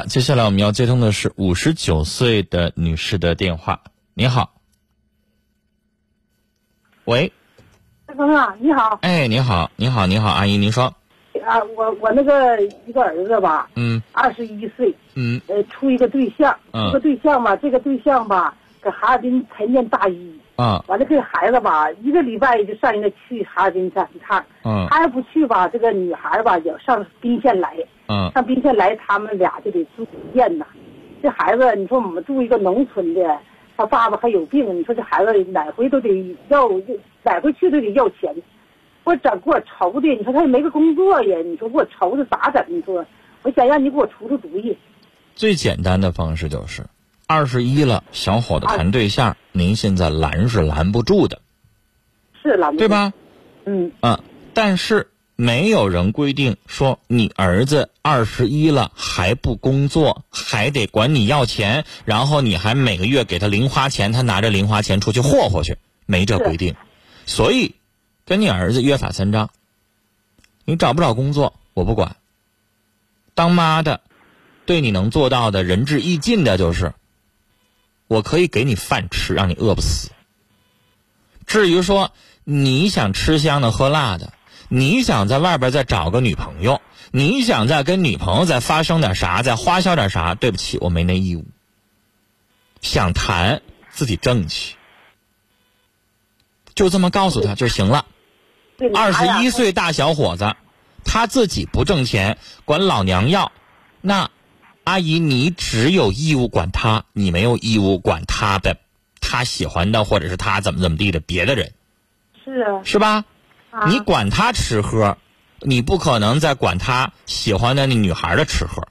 [0.00, 3.80] 了，接下来我们要接通的是五十九岁的女士的电话。
[4.14, 4.54] 你好，
[7.04, 7.32] 喂，
[8.06, 8.98] 大峰啊，你好。
[9.02, 10.84] 哎，你好，你好，你好，阿姨，您说，
[11.44, 14.02] 啊，我我那个一个儿子吧，嗯。
[14.12, 15.40] 二十一岁，嗯。
[15.48, 16.86] 呃，处一个对象，嗯。
[16.86, 20.82] 这个对象吧，这个对象吧，搁哈尔滨才念大一，啊。
[20.88, 24.86] 完了这个孩子吧，一个礼拜就上人家去哈尔滨上一趟，嗯。
[24.88, 27.76] 他要不去吧，这个女孩吧也上宾县来，
[28.10, 30.66] 嗯上宾县来，他们俩就得住酒店呐。
[31.22, 33.38] 这孩子，你说我们住一个农村的，
[33.76, 36.68] 他爸爸还有病，你说这孩子哪回都得要，
[37.22, 38.34] 哪回去都得要钱。
[39.04, 42.64] 我整给我愁的，你说他也没个工作呀，你说给我愁的咋整？
[42.68, 43.06] 你说，
[43.42, 44.76] 我想让你给我出出主意。
[45.36, 46.84] 最简单的方式就是，
[47.28, 51.40] 二十一了，小伙子谈对象，您现在拦是拦不住的，
[52.42, 52.88] 是拦不住，对？
[52.88, 53.12] 吧？
[53.66, 54.18] 嗯，嗯，
[54.52, 55.08] 但是
[55.40, 66.76] 没有人规定说你儿子二十一了还不工作，还得管你要钱，然后你还每个月给他零花钱，他拿着零花钱出去霍霍去，没这规定。
[67.24, 67.74] 所以，
[68.26, 69.48] 跟你儿子约法三章。
[70.66, 72.16] 你找不找工作我不管，
[73.34, 74.02] 当妈的
[74.66, 76.92] 对你能做到的仁至义尽的就是，
[78.08, 80.10] 我可以给你饭吃，让你饿不死。
[81.46, 82.12] 至于说
[82.44, 84.34] 你想吃香的喝辣的，
[84.72, 86.80] 你想在外边再找个女朋友，
[87.10, 91.44] 你想再跟女朋友再发生点啥，再花销点啥，对不起，我没那义务。
[92.80, 94.76] 想谈自己挣去，
[96.76, 98.06] 就这么告诉他就行了。
[98.78, 100.54] 对二十一，岁大小伙子，
[101.04, 103.50] 他自己不挣钱，管老娘要，
[104.00, 104.30] 那
[104.84, 108.76] 阿姨你只有义务管他，你没有义务管他的
[109.20, 111.72] 他喜欢的或者是他怎么怎么地的别的人，
[112.44, 113.24] 是啊，是吧？
[113.70, 115.18] 啊你管他吃喝，
[115.60, 118.88] 你不可能再管他喜欢的那女孩的吃喝。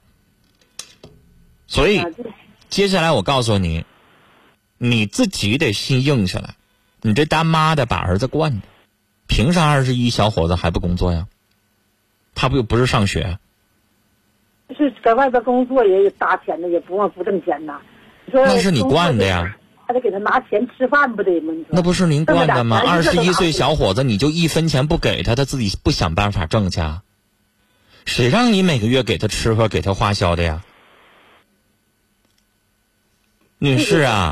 [1.67, 2.03] 所以
[2.69, 3.85] 接下来我告诉你，
[4.77, 6.55] 你自己得心硬下来。
[7.01, 8.67] 你这当妈的把儿子惯的，
[9.27, 11.27] 凭啥二十一小伙子还不工作呀？
[12.35, 13.37] 他不又不是上学？
[14.77, 17.79] 是在外边工作也搭钱的，也不不挣钱呐。
[18.31, 19.57] 那是你惯的呀，
[19.89, 21.51] 还得给他拿钱吃饭不得吗？
[21.69, 22.79] 那不是您惯的吗？
[22.79, 27.01] 挣二十一岁小伙子，你就一分钱不给他，他自己不想办法挣去啊？
[28.05, 30.63] 谁让你每个月给他吃喝，给他花销的呀？
[33.57, 34.31] 女士啊，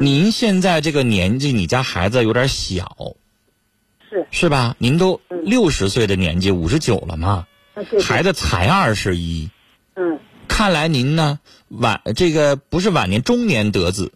[0.00, 3.14] 您现在这个年纪，你家孩子有点小，
[4.10, 4.74] 是是吧？
[4.78, 9.48] 您都嗯六十岁的年纪，五十九了嘛，嗯对对孩子才二十一，
[9.94, 10.18] 嗯
[10.48, 14.12] 看来您呢晚这个不是晚年，中年得子。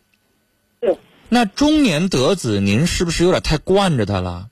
[1.29, 4.49] 对，那中年得子，您是不是有点太惯着他了？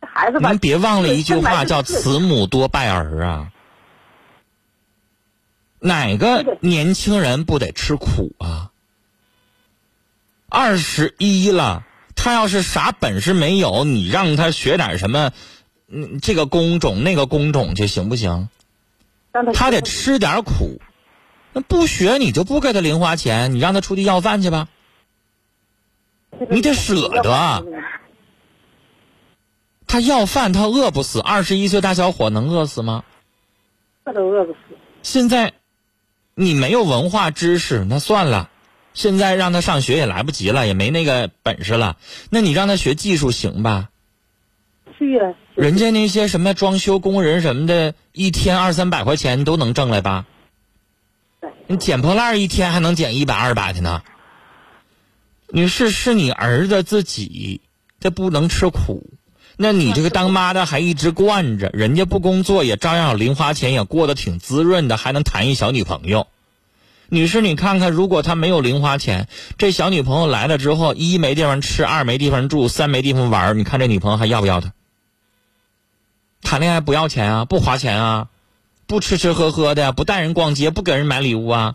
[0.00, 3.52] 孩子吧，您别忘了一句话，叫“慈母多败儿”啊。
[5.78, 8.70] 哪个年轻人不得吃苦啊？
[10.48, 15.32] 二十一了，他要是啥本事没有，你让他学点什么，
[15.88, 18.48] 嗯，这个工种那个工种去行不行？
[19.32, 20.80] 让他他得吃点苦。
[21.54, 24.68] 那不学你就不给他零花钱，你让他出去要饭去吧。
[26.50, 27.62] 你得舍得啊
[29.86, 31.20] 他要饭，他饿不死。
[31.20, 33.04] 二十一岁大小伙能饿死吗？
[34.04, 34.58] 饿都饿不死。
[35.02, 35.52] 现在
[36.34, 38.48] 你没有文化知识，那算了。
[38.94, 41.96] 现在让他上学也来不及了，也没那个本事了。
[42.30, 43.90] 那你让他学技术行吧？
[44.98, 50.26] 去呀、人家那些什么装修工人什么的，一天二三百块钱都能挣来吧？
[51.66, 54.02] 你捡破烂一天还能捡一百二百的呢。
[55.54, 57.60] 女士，是你儿子自己，
[58.00, 59.10] 他不能吃苦。
[59.58, 66.26] 那你这个当妈的还一直惯着，人家不工作也照样有零花钱，也过得挺滋润的，还能谈一小女朋友。
[67.10, 69.28] 女士，你看看，如果他没有零花钱，
[69.58, 74.72] 这小女朋友来了之后，一没地方吃，二没地方住，三没地方玩儿，你看这女朋友还要不要他？
[76.40, 78.28] 谈恋爱不要钱啊，不花钱啊，
[78.86, 81.74] 不吃吃喝喝的，不带人逛街，不给人买礼物啊？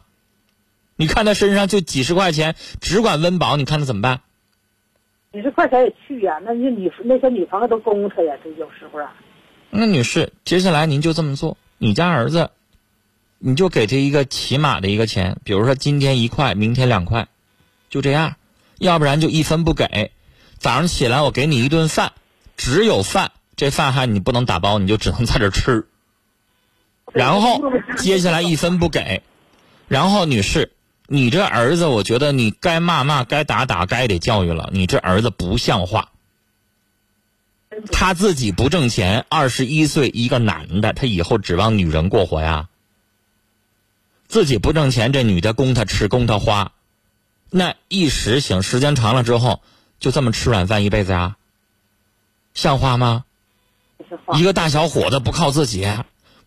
[0.98, 4.22] 你看他身上就几十块钱，只管温饱，你看他怎么办？
[5.32, 9.14] 几十块钱也去呀、那那女那些女朋友都供他呀，这有时候啊。
[9.70, 12.50] 那女士，接下来您就这么做，你家儿子，
[13.38, 17.28] 你就给他一个起码的一个钱，比如说今天一块，明天两块，
[17.90, 18.36] 就这样，
[18.80, 20.12] 要不然就一分不给。
[20.58, 22.14] 早上起来我给你一顿饭，
[22.56, 25.86] 只有饭，这饭还你不能打包，你就只能在这吃。
[27.14, 27.62] 然后
[27.98, 29.22] 接下来一分不给，
[29.88, 30.72] 然后女士，
[31.08, 34.70] 你这儿子，我觉得你该骂骂，该打打，该得教育了。
[34.74, 36.10] 你这儿子不像话。
[37.92, 42.70] 他自己不挣钱，二十一岁一个男的，他以后指望女人过活呀？
[44.28, 46.74] 自己不挣钱，这女的供他吃，供他花，
[47.50, 49.62] 那一时行，时间长了之后，
[50.00, 51.38] 就这么吃软饭一辈子啊？
[52.54, 53.24] 像话吗？
[54.34, 55.88] 一个大小伙子不靠自己，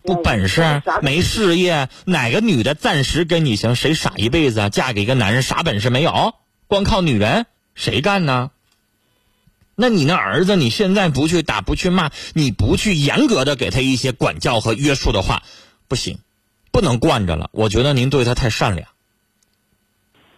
[0.02, 3.74] 不本事，没事业，哪个女的暂时跟你行？
[3.76, 4.68] 谁傻一辈子啊？
[4.68, 6.34] 嫁给一个男人啥本事没有？
[6.66, 8.50] 光靠女人，谁干呢？
[9.74, 15.42] 那你那儿子，你现在不去打，不去骂，你不去严格的给他一些管教和约束的话，
[15.88, 16.18] 不行，
[16.70, 17.48] 不能惯着了。
[17.52, 18.88] 我觉得您对他太善良，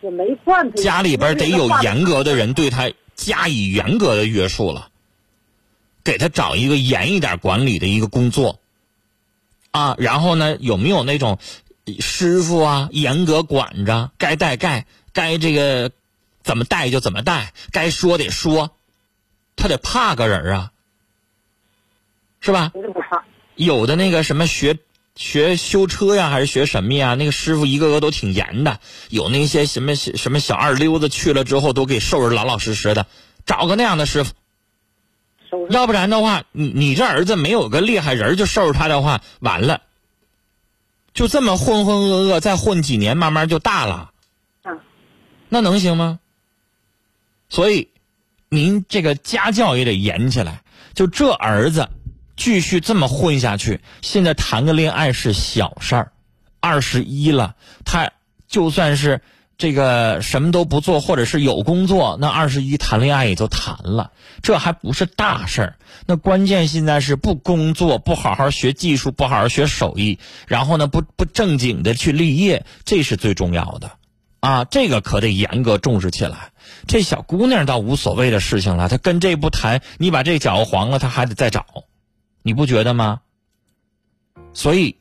[0.01, 0.81] 也没惯他。
[0.81, 4.91] 家里边得有严格的人对他加以严格的约束了，
[6.05, 8.61] 给他找一个严一点管理的一个工作，
[9.73, 11.39] 啊，然后呢，有没有那种
[11.99, 15.91] 师傅啊，严格管着，该带盖，该这个
[16.45, 18.71] 怎么带就怎么带，该说得说。
[19.55, 20.73] 他得怕个人啊，
[22.41, 22.73] 是吧？
[23.55, 24.79] 有的那个什么学
[25.15, 27.15] 学修车呀，还是学什么呀？
[27.15, 28.81] 那个师傅一个个都挺严的。
[29.11, 33.07] 有那些什么什么小二溜子去了之后，都给收拾老老实实的。
[33.45, 34.33] 找个那样的师傅，
[35.71, 39.83] 要不然的话，你你这儿子没有个厉害人就收拾他的话，完了，
[41.15, 44.11] 就这么浑浑噩噩，再混几年，慢慢就大了。
[44.65, 44.81] 嗯，
[45.49, 46.19] 那能行吗？
[47.49, 47.89] 所以。
[48.55, 50.61] 您这个家教也得严起来，
[50.93, 51.89] 就这儿子
[52.37, 56.13] 继续这么混下去，现在谈个恋爱是小事儿，
[56.61, 58.13] 二十一了，他
[58.47, 59.23] 就算是
[59.63, 64.11] 这个什么都不做，或者是有工作，那二十一谈恋爱也就谈了，
[64.43, 65.77] 这还不是大事儿。
[66.05, 73.93] 那关键现在是不工作，不好好学技术，不好好学手艺，然后呢不不正经的去立业，这是最重要的。
[74.41, 76.51] 啊，这个可得严格重视起来。
[76.89, 81.65] 这小姑娘倒无所谓的事情了，她跟这不谈，你把这搅和黄了，她还得再找，
[82.43, 83.21] 你不觉得吗？
[84.55, 84.97] 所以，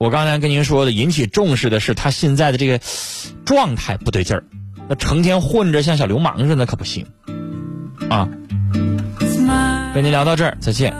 [0.00, 2.80] 我刚才跟您说的，引起重视的是他现在的这个
[3.44, 4.44] 状态不对劲儿，
[4.88, 7.06] 那成天混着像小流氓似的可不行
[8.08, 8.26] 啊。
[9.92, 10.94] 跟您聊到这儿，再见。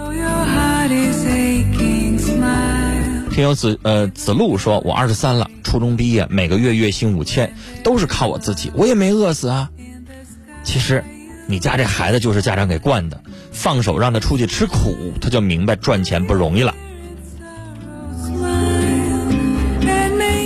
[3.30, 9.70] 听友子呃子路说，我二十三了，初中毕业，每个月月薪五千，都是靠我自己，我也没饿死啊。
[10.62, 11.02] 其实，
[11.46, 16.74] 你家这孩子就是家长给惯的，放手让他出去吃苦，他就明白赚钱不容易了。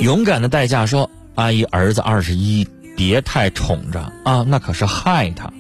[0.05, 5.51] 勇敢的代价说，阿姨儿子二十一，别太宠着啊，那可是害他。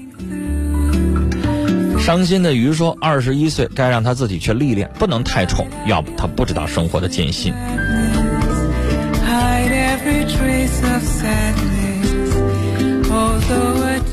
[1.98, 7.54] 伤心的鱼说：“二十一岁，该让他自己去历练，不能太宠，要不他不知道生活的艰辛。”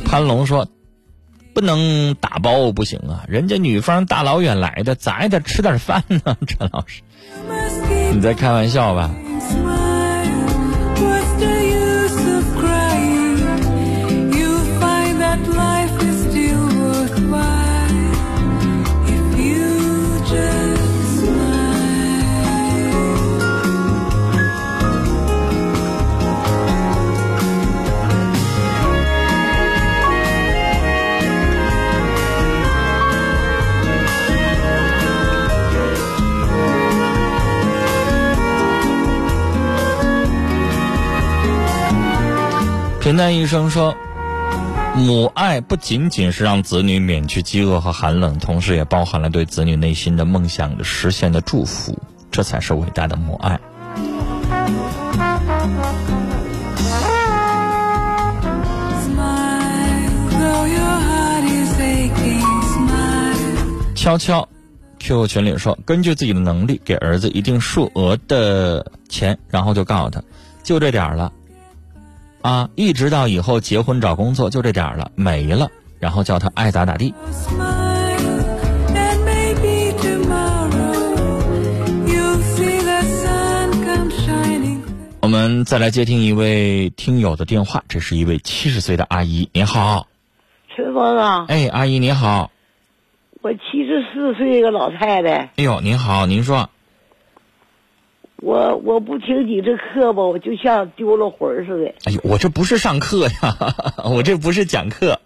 [0.06, 0.66] 潘龙说
[1.54, 6.38] ：“不能打包不行啊，人家女方大老远来的，咱也得吃点饭呢。
[6.48, 7.02] ”陈老师，
[8.14, 9.12] 你在开玩笑吧？
[43.12, 43.94] 陈丹医生说，
[44.96, 52.00] 母爱不仅仅是让子女免去饥饿和寒冷，同时也包含了对子女内心的梦想的实现的祝福，
[52.32, 53.60] 这才是伟大的母爱。
[63.94, 64.48] 悄悄
[65.00, 70.24] ，QQ 群里说，根据自己的能力给儿子一定数额的钱，然后就告诉他，
[70.64, 71.30] 就这点儿了。
[72.42, 75.70] 啊，一直到以后结婚找工作就这点儿了，没了，
[76.00, 77.14] 然后叫他爱咋咋地。
[85.22, 90.08] 我们再来接听一位听友的电话，这是一位七十岁的阿姨，您好。
[90.76, 92.52] 陈峰啊，哎，阿姨您好。
[93.42, 96.70] 我七十四岁一个老太太，哎呦，您好，您说。
[98.42, 101.94] 我我不听你这课吧，我就像丢了魂儿似的。
[102.06, 103.56] 哎呦，我这不是上课呀，
[104.04, 105.20] 我这不是讲课。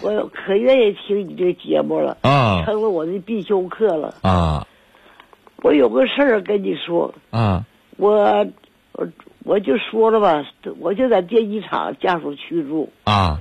[0.00, 4.14] 我可愿意听你这节目了，啊成了我的必修课了。
[4.22, 4.66] 啊
[5.62, 7.66] 我有个事儿跟你说，啊
[7.96, 8.46] 我
[8.92, 9.08] 我
[9.42, 10.44] 我就说了吧，
[10.78, 13.40] 我就在电机厂家属区住，啊！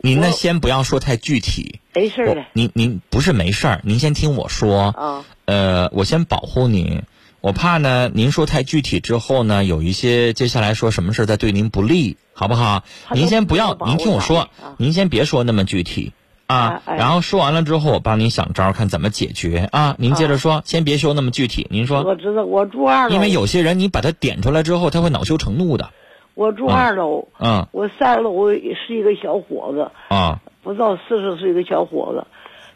[0.00, 1.80] 您呢，先不要说太具体。
[1.94, 4.94] 没事儿的您您不是没事儿，您先听我说。
[4.96, 5.24] 啊。
[5.44, 7.02] 呃，我先保护您，
[7.40, 12.82] 我怕呢，您说太具体之后呢，有一些接下来说什么事儿再对您不利，好不好？
[13.12, 16.12] 您先不要，您听我说啊，您先别说那么具体
[16.48, 19.94] 啊然后说完了之后，我帮您想招儿，看怎么解决啊。
[19.98, 25.90] 您接着说，先别说那么具体，您说，我知道，我住二楼，因为有些人你把他点出来之后，他会恼羞成怒的。
[26.34, 27.68] 我住二楼，嗯。
[27.70, 30.40] 我三楼是一个小伙子，啊。
[30.64, 32.26] 不到四十岁的小伙子，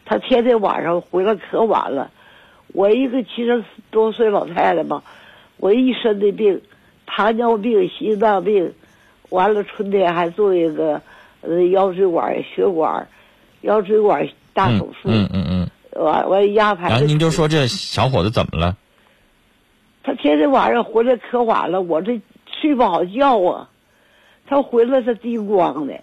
[0.04, 2.10] 他天天晚上回来可晚了。
[2.72, 5.02] 我一个七十多岁老太太吧，
[5.58, 6.60] 我一身的病，
[7.06, 8.72] 糖尿病、心脏病，
[9.28, 11.00] 完了春天还做一个
[11.42, 13.08] 呃腰椎管血管，
[13.60, 15.68] 腰椎管大嗯手术，嗯嗯嗯。
[15.94, 16.88] 完完压排。
[16.88, 18.76] 然后您就说这小伙子怎么了？
[20.02, 22.18] 他天天晚上回来可晚了，我这
[22.60, 23.68] 睡不好觉啊。
[24.46, 26.00] 他回来是叮咣的，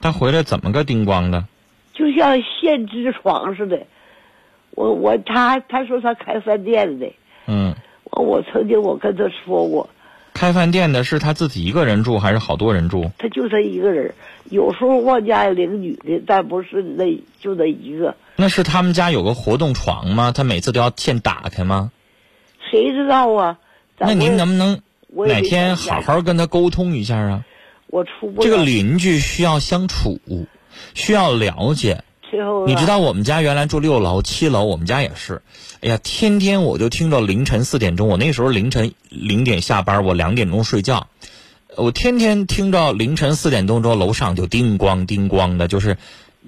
[0.00, 1.44] 他回来怎么个叮咣的？
[1.92, 3.86] 就像现织床似的。
[4.74, 7.12] 我我他他说他开饭店的，
[7.46, 9.88] 嗯，我我曾经我跟他说过，
[10.32, 13.10] 开饭店的是他自己一个人住还是好多人住？
[13.18, 14.12] 他就他一个人，
[14.50, 20.32] 有时候往家里领女的，但不是那就那一个，那是他们家有个活动床吗？
[20.34, 21.92] 他每次都要先打开吗？
[22.70, 23.58] 谁知道啊？
[23.98, 27.44] 那您能不能我哪天好好跟他沟通一下啊？
[27.86, 30.18] 我出不这个邻居需要相处，
[30.94, 32.02] 需要了解。
[32.66, 35.42] 你知道我们家原来住六楼、七楼，我们家也是。
[35.80, 41.08] 哎呀，天天我就听到凌晨四点钟，我那时候凌晨零点下班，我两点钟睡觉，
[41.76, 45.96] 我天天听到凌晨四点钟之后，楼上就叮咣叮咣的，就是，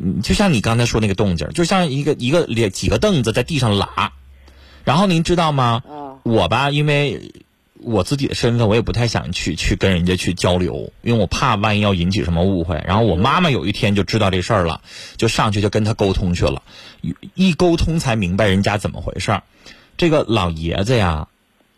[0.01, 4.13] 嗯就像你刚才说那个动静，就像一个一个连几个凳子在地上拉。
[4.85, 5.83] 然后您知道吗？
[5.87, 7.31] 啊我吧，因为
[7.79, 12.83] 我自己的身份，我也不太想去去跟人家去交流，因为我怕万一要引起什么误会。
[12.87, 14.81] 然后我妈妈有一天就知道这事儿了，
[15.17, 16.63] 就上去就跟他沟通去了，
[17.35, 19.43] 一沟通才明白人家怎么回事儿。
[19.97, 21.29] 这个老爷子呀，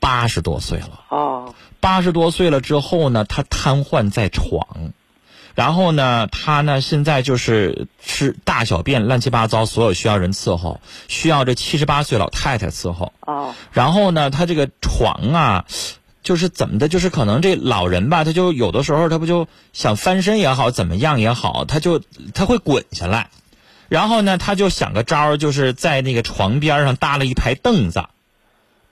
[0.00, 4.92] 八十多岁了，哦八十多岁了之后呢，他瘫痪在床，
[5.58, 13.12] 然后呢，他呢现在就是吃大小便乱七八糟，所有需要人伺候，需要这七十八岁老太太伺候。
[13.18, 15.64] 啊然后呢，他这个床啊，
[16.22, 22.00] 就是怎么的，就是可能这老人吧，他就有的时候他不就想翻身也好，怎么样也好，他就
[22.34, 23.30] 他会滚下来。
[23.88, 28.04] 然后呢，他就想个招儿，就是在那个床边上搭了一排凳子，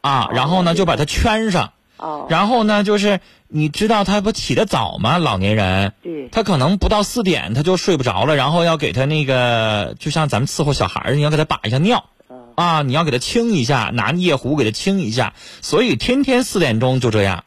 [0.01, 1.75] 啊，然后呢就把它圈上。
[1.97, 5.19] 啊然后呢，就是你知道他不起得早吗？
[5.19, 12.11] 老年人，对他可能不到四点他就睡不着了，然后要给他那个，就像咱们伺候小孩儿，你要给他把一下尿，
[12.55, 17.45] 啊，你要给他清一下，拿夜壶给他清一下，所以天天四点钟就这样。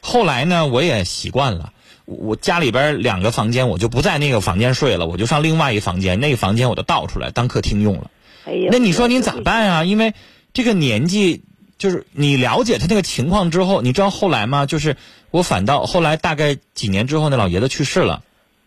[0.00, 1.72] 后来呢，我也习惯了。
[2.04, 8.10] 我我家里边两个房间，我就不在那个房间睡了，我就上另外一房间，那个房间我就倒出来当客厅用了。
[8.46, 9.84] 哎呀，那你说您咋办啊？
[9.84, 10.14] 因为
[10.54, 11.42] 这个年纪，
[11.78, 14.66] 就是你了解他那个情况之后，你知道后来吗？
[14.66, 14.96] 就是
[15.30, 18.22] 我反倒后来大概几年之后，那老爷子去世了，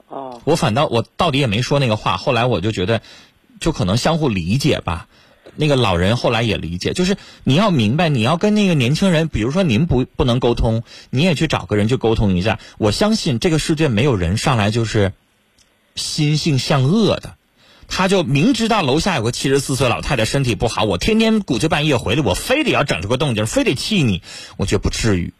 [0.07, 2.18] 哦我反倒我到底也没说那个话。
[2.18, 3.01] 后来我就觉得，
[3.59, 5.07] 就可能相互理解吧。
[5.57, 12.59] 那个老人后来也理解，就是你要明白，你要跟那个年轻人，比如说您不不能沟通，你也去找个人去沟通一下。
[12.78, 15.12] 我相信这个世界没有人上来就是
[15.95, 17.36] 心性向恶的。
[17.94, 24.24] 他就明知道楼下有个七十四岁老太太身体不好，我天天鼓着半夜回来，我非得要整出个动静，非得气你，
[24.56, 25.34] 我觉得不至于，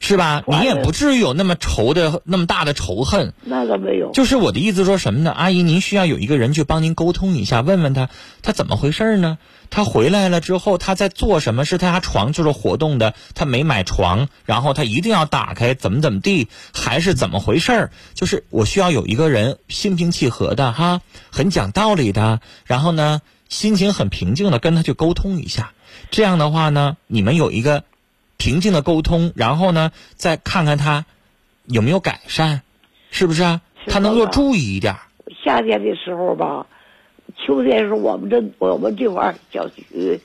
[0.00, 0.44] 是吧？
[0.46, 3.32] 你也不至于有那么仇的那么大的仇恨。
[3.44, 5.32] 那个没有，就是我的意思说什么呢？
[5.32, 8.08] 阿姨，您需要有一个人去帮您沟通一下，问问他
[8.42, 9.38] 他怎么回事呢？
[9.70, 11.64] 他回来了之后，他在做什么？
[11.64, 17.90] 是他家床就是活动的，他没买床，然后他一定要打开，怎么怎么地，还是怎么回事儿？
[18.14, 23.20] 就是我需要有一个人心平气和的哈，很讲道理的，然后呢，
[23.50, 25.72] 心情很平静的跟他去沟通一下。
[26.10, 27.84] 这样的话呢，你们有一个
[28.38, 31.04] 平静的沟通，然后呢，再看看他
[31.66, 32.62] 有没有改善，
[33.10, 33.60] 是不是啊？
[33.86, 35.00] 他能够注意一点儿。
[35.44, 36.66] 夏天的时候吧，
[37.36, 40.20] 秋天的时候我们这我们这块儿小区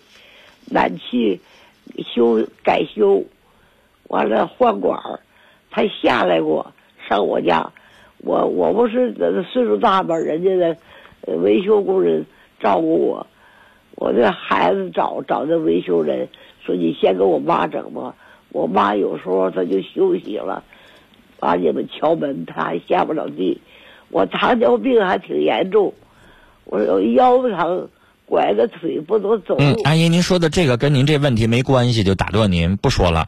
[0.65, 1.41] 暖气
[2.13, 3.25] 修改修，
[4.07, 5.19] 完了换管儿，
[5.71, 6.71] 他下来过
[7.09, 7.71] 上我家，
[8.19, 10.77] 我我不是呃岁数大吧，人家的
[11.21, 12.25] 呃维修工人
[12.59, 13.27] 照顾我，
[13.95, 16.29] 我这孩子找找这维修人，
[16.65, 18.15] 说你先给我妈整吧，
[18.49, 20.63] 我妈有时候她就休息了，
[21.39, 23.59] 把你们敲门，她还下不了地，
[24.09, 25.93] 我糖尿病还挺严重，
[26.65, 27.89] 我有腰疼，
[28.25, 29.63] 拐个腿不能走路。
[29.63, 33.27] 嗯，阿姨，您说的这个跟您这问题没关系，就打断您不说了。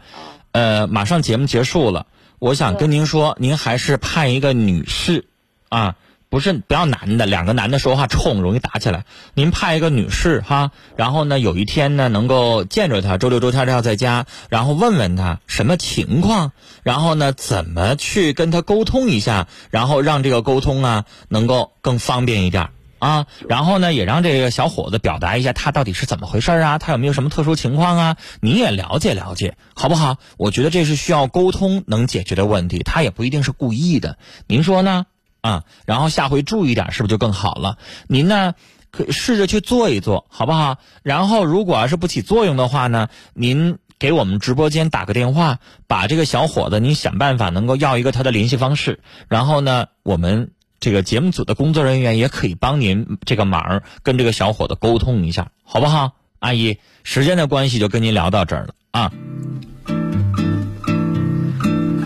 [0.51, 2.07] 呃，马上节目结束了，
[2.39, 5.25] 我想跟您说，您还是派一个女士
[5.67, 5.95] 啊，
[6.35, 9.05] 不是不要男的，两个男的说话冲，容易打起来。
[9.35, 16.51] 您派一个女士哈，然后呢，有一天呢，能够见着她，周六周天要在家，然后问问她什么情况，
[16.83, 22.67] 然后呢，怎么去跟她沟通一下，然后让这个沟通啊能够更方便一点。
[22.99, 28.17] 啊，然后呢，也让这个小伙子表达一下他到底是怎么回事啊，他有没有什么特殊情况啊？
[28.41, 30.17] 你也了解了解，好不好？
[30.35, 34.17] 我觉得这是需要沟通能解决的问题，他也不一定是故意的，
[34.47, 35.05] 您说呢？
[35.45, 37.77] 啊，然后下回注意点，是不是就更好了？
[38.07, 38.55] 您呢，
[38.89, 40.77] 可试着去做一做，好不好？
[41.03, 50.51] 然后如果要是不起作用的话呢，您给我们直播间打个电话，把这个小伙子您想办法能够要一个他的联系方式，然后呢，我们。
[50.77, 56.11] 这个节目组的工作人员也可以帮您这个忙，跟这个小伙子沟通一下，好不好？
[56.37, 59.11] 阿姨，时间的关系就跟您聊到这儿了啊。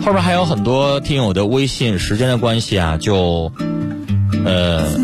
[0.04, 3.52] 后边还有很多听友的微信，时间的关系啊，就
[4.44, 4.98] 呃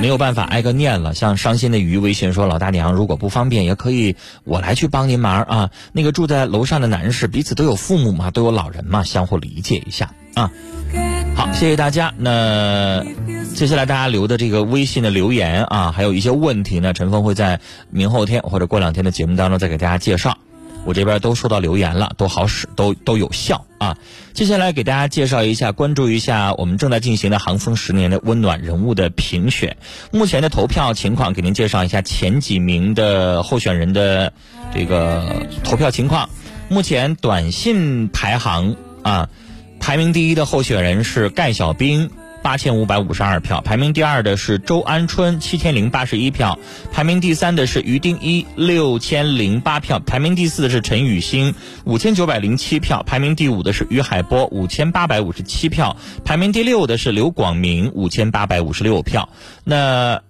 [0.00, 1.14] 没有办法挨个念了。
[1.14, 10.50] 像伤心的鱼微信说：“老大娘，如果不方便，也可以我来去帮您忙啊。”那个住在楼上的男士，彼此都有父母嘛，都有老人嘛，相互理解一下啊。
[11.36, 12.12] 好，谢谢大家。
[12.18, 13.04] 那
[13.54, 20.36] 接下来大家留的这个微信的留言啊，还有一些问题呢，陈峰会在明后天或者过两天的节目当中再给大家介绍。
[20.88, 23.98] 我这边都收到留言了，都好使，都都有效啊。
[24.32, 29.76] 接下来给大家介绍一下，关注一下我们正在进行的航风十年的温暖人物的评选。
[30.10, 34.32] 目前的投票情况，给您介绍一下前几名的候选人的
[34.74, 36.30] 这个投票情况。
[36.70, 39.28] 目前短信排行啊。
[39.80, 42.10] 排名第一的候选人是盖小兵，
[42.48, 46.58] 八千五百五十二票；排名第二的是周安春，七千零八十一票；
[46.90, 55.94] 排名第三的是于丁一，六千零八票；排名第四的是陈雨欣，五千九百零七票；排名第五的是于海波，五千八百五十七票；
[56.24, 59.28] 排名第六的是刘广明，五千八百五十六票。
[59.64, 60.22] 那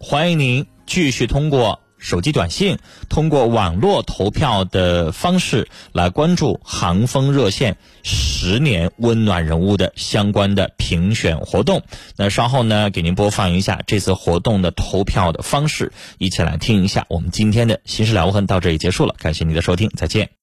[0.00, 1.85] 欢迎您继续通过。
[1.98, 2.78] 手机短信
[3.08, 11.82] 通过网络投票的方式来关注航风热线十年温暖人物的相关的评选活动。
[12.16, 17.06] 那稍后呢，给您播放一下这次活动的投票的方式，一起来听一下。
[17.08, 20.30] 我们今天的新事了无痕到这里结束了，感谢您的收听，再见。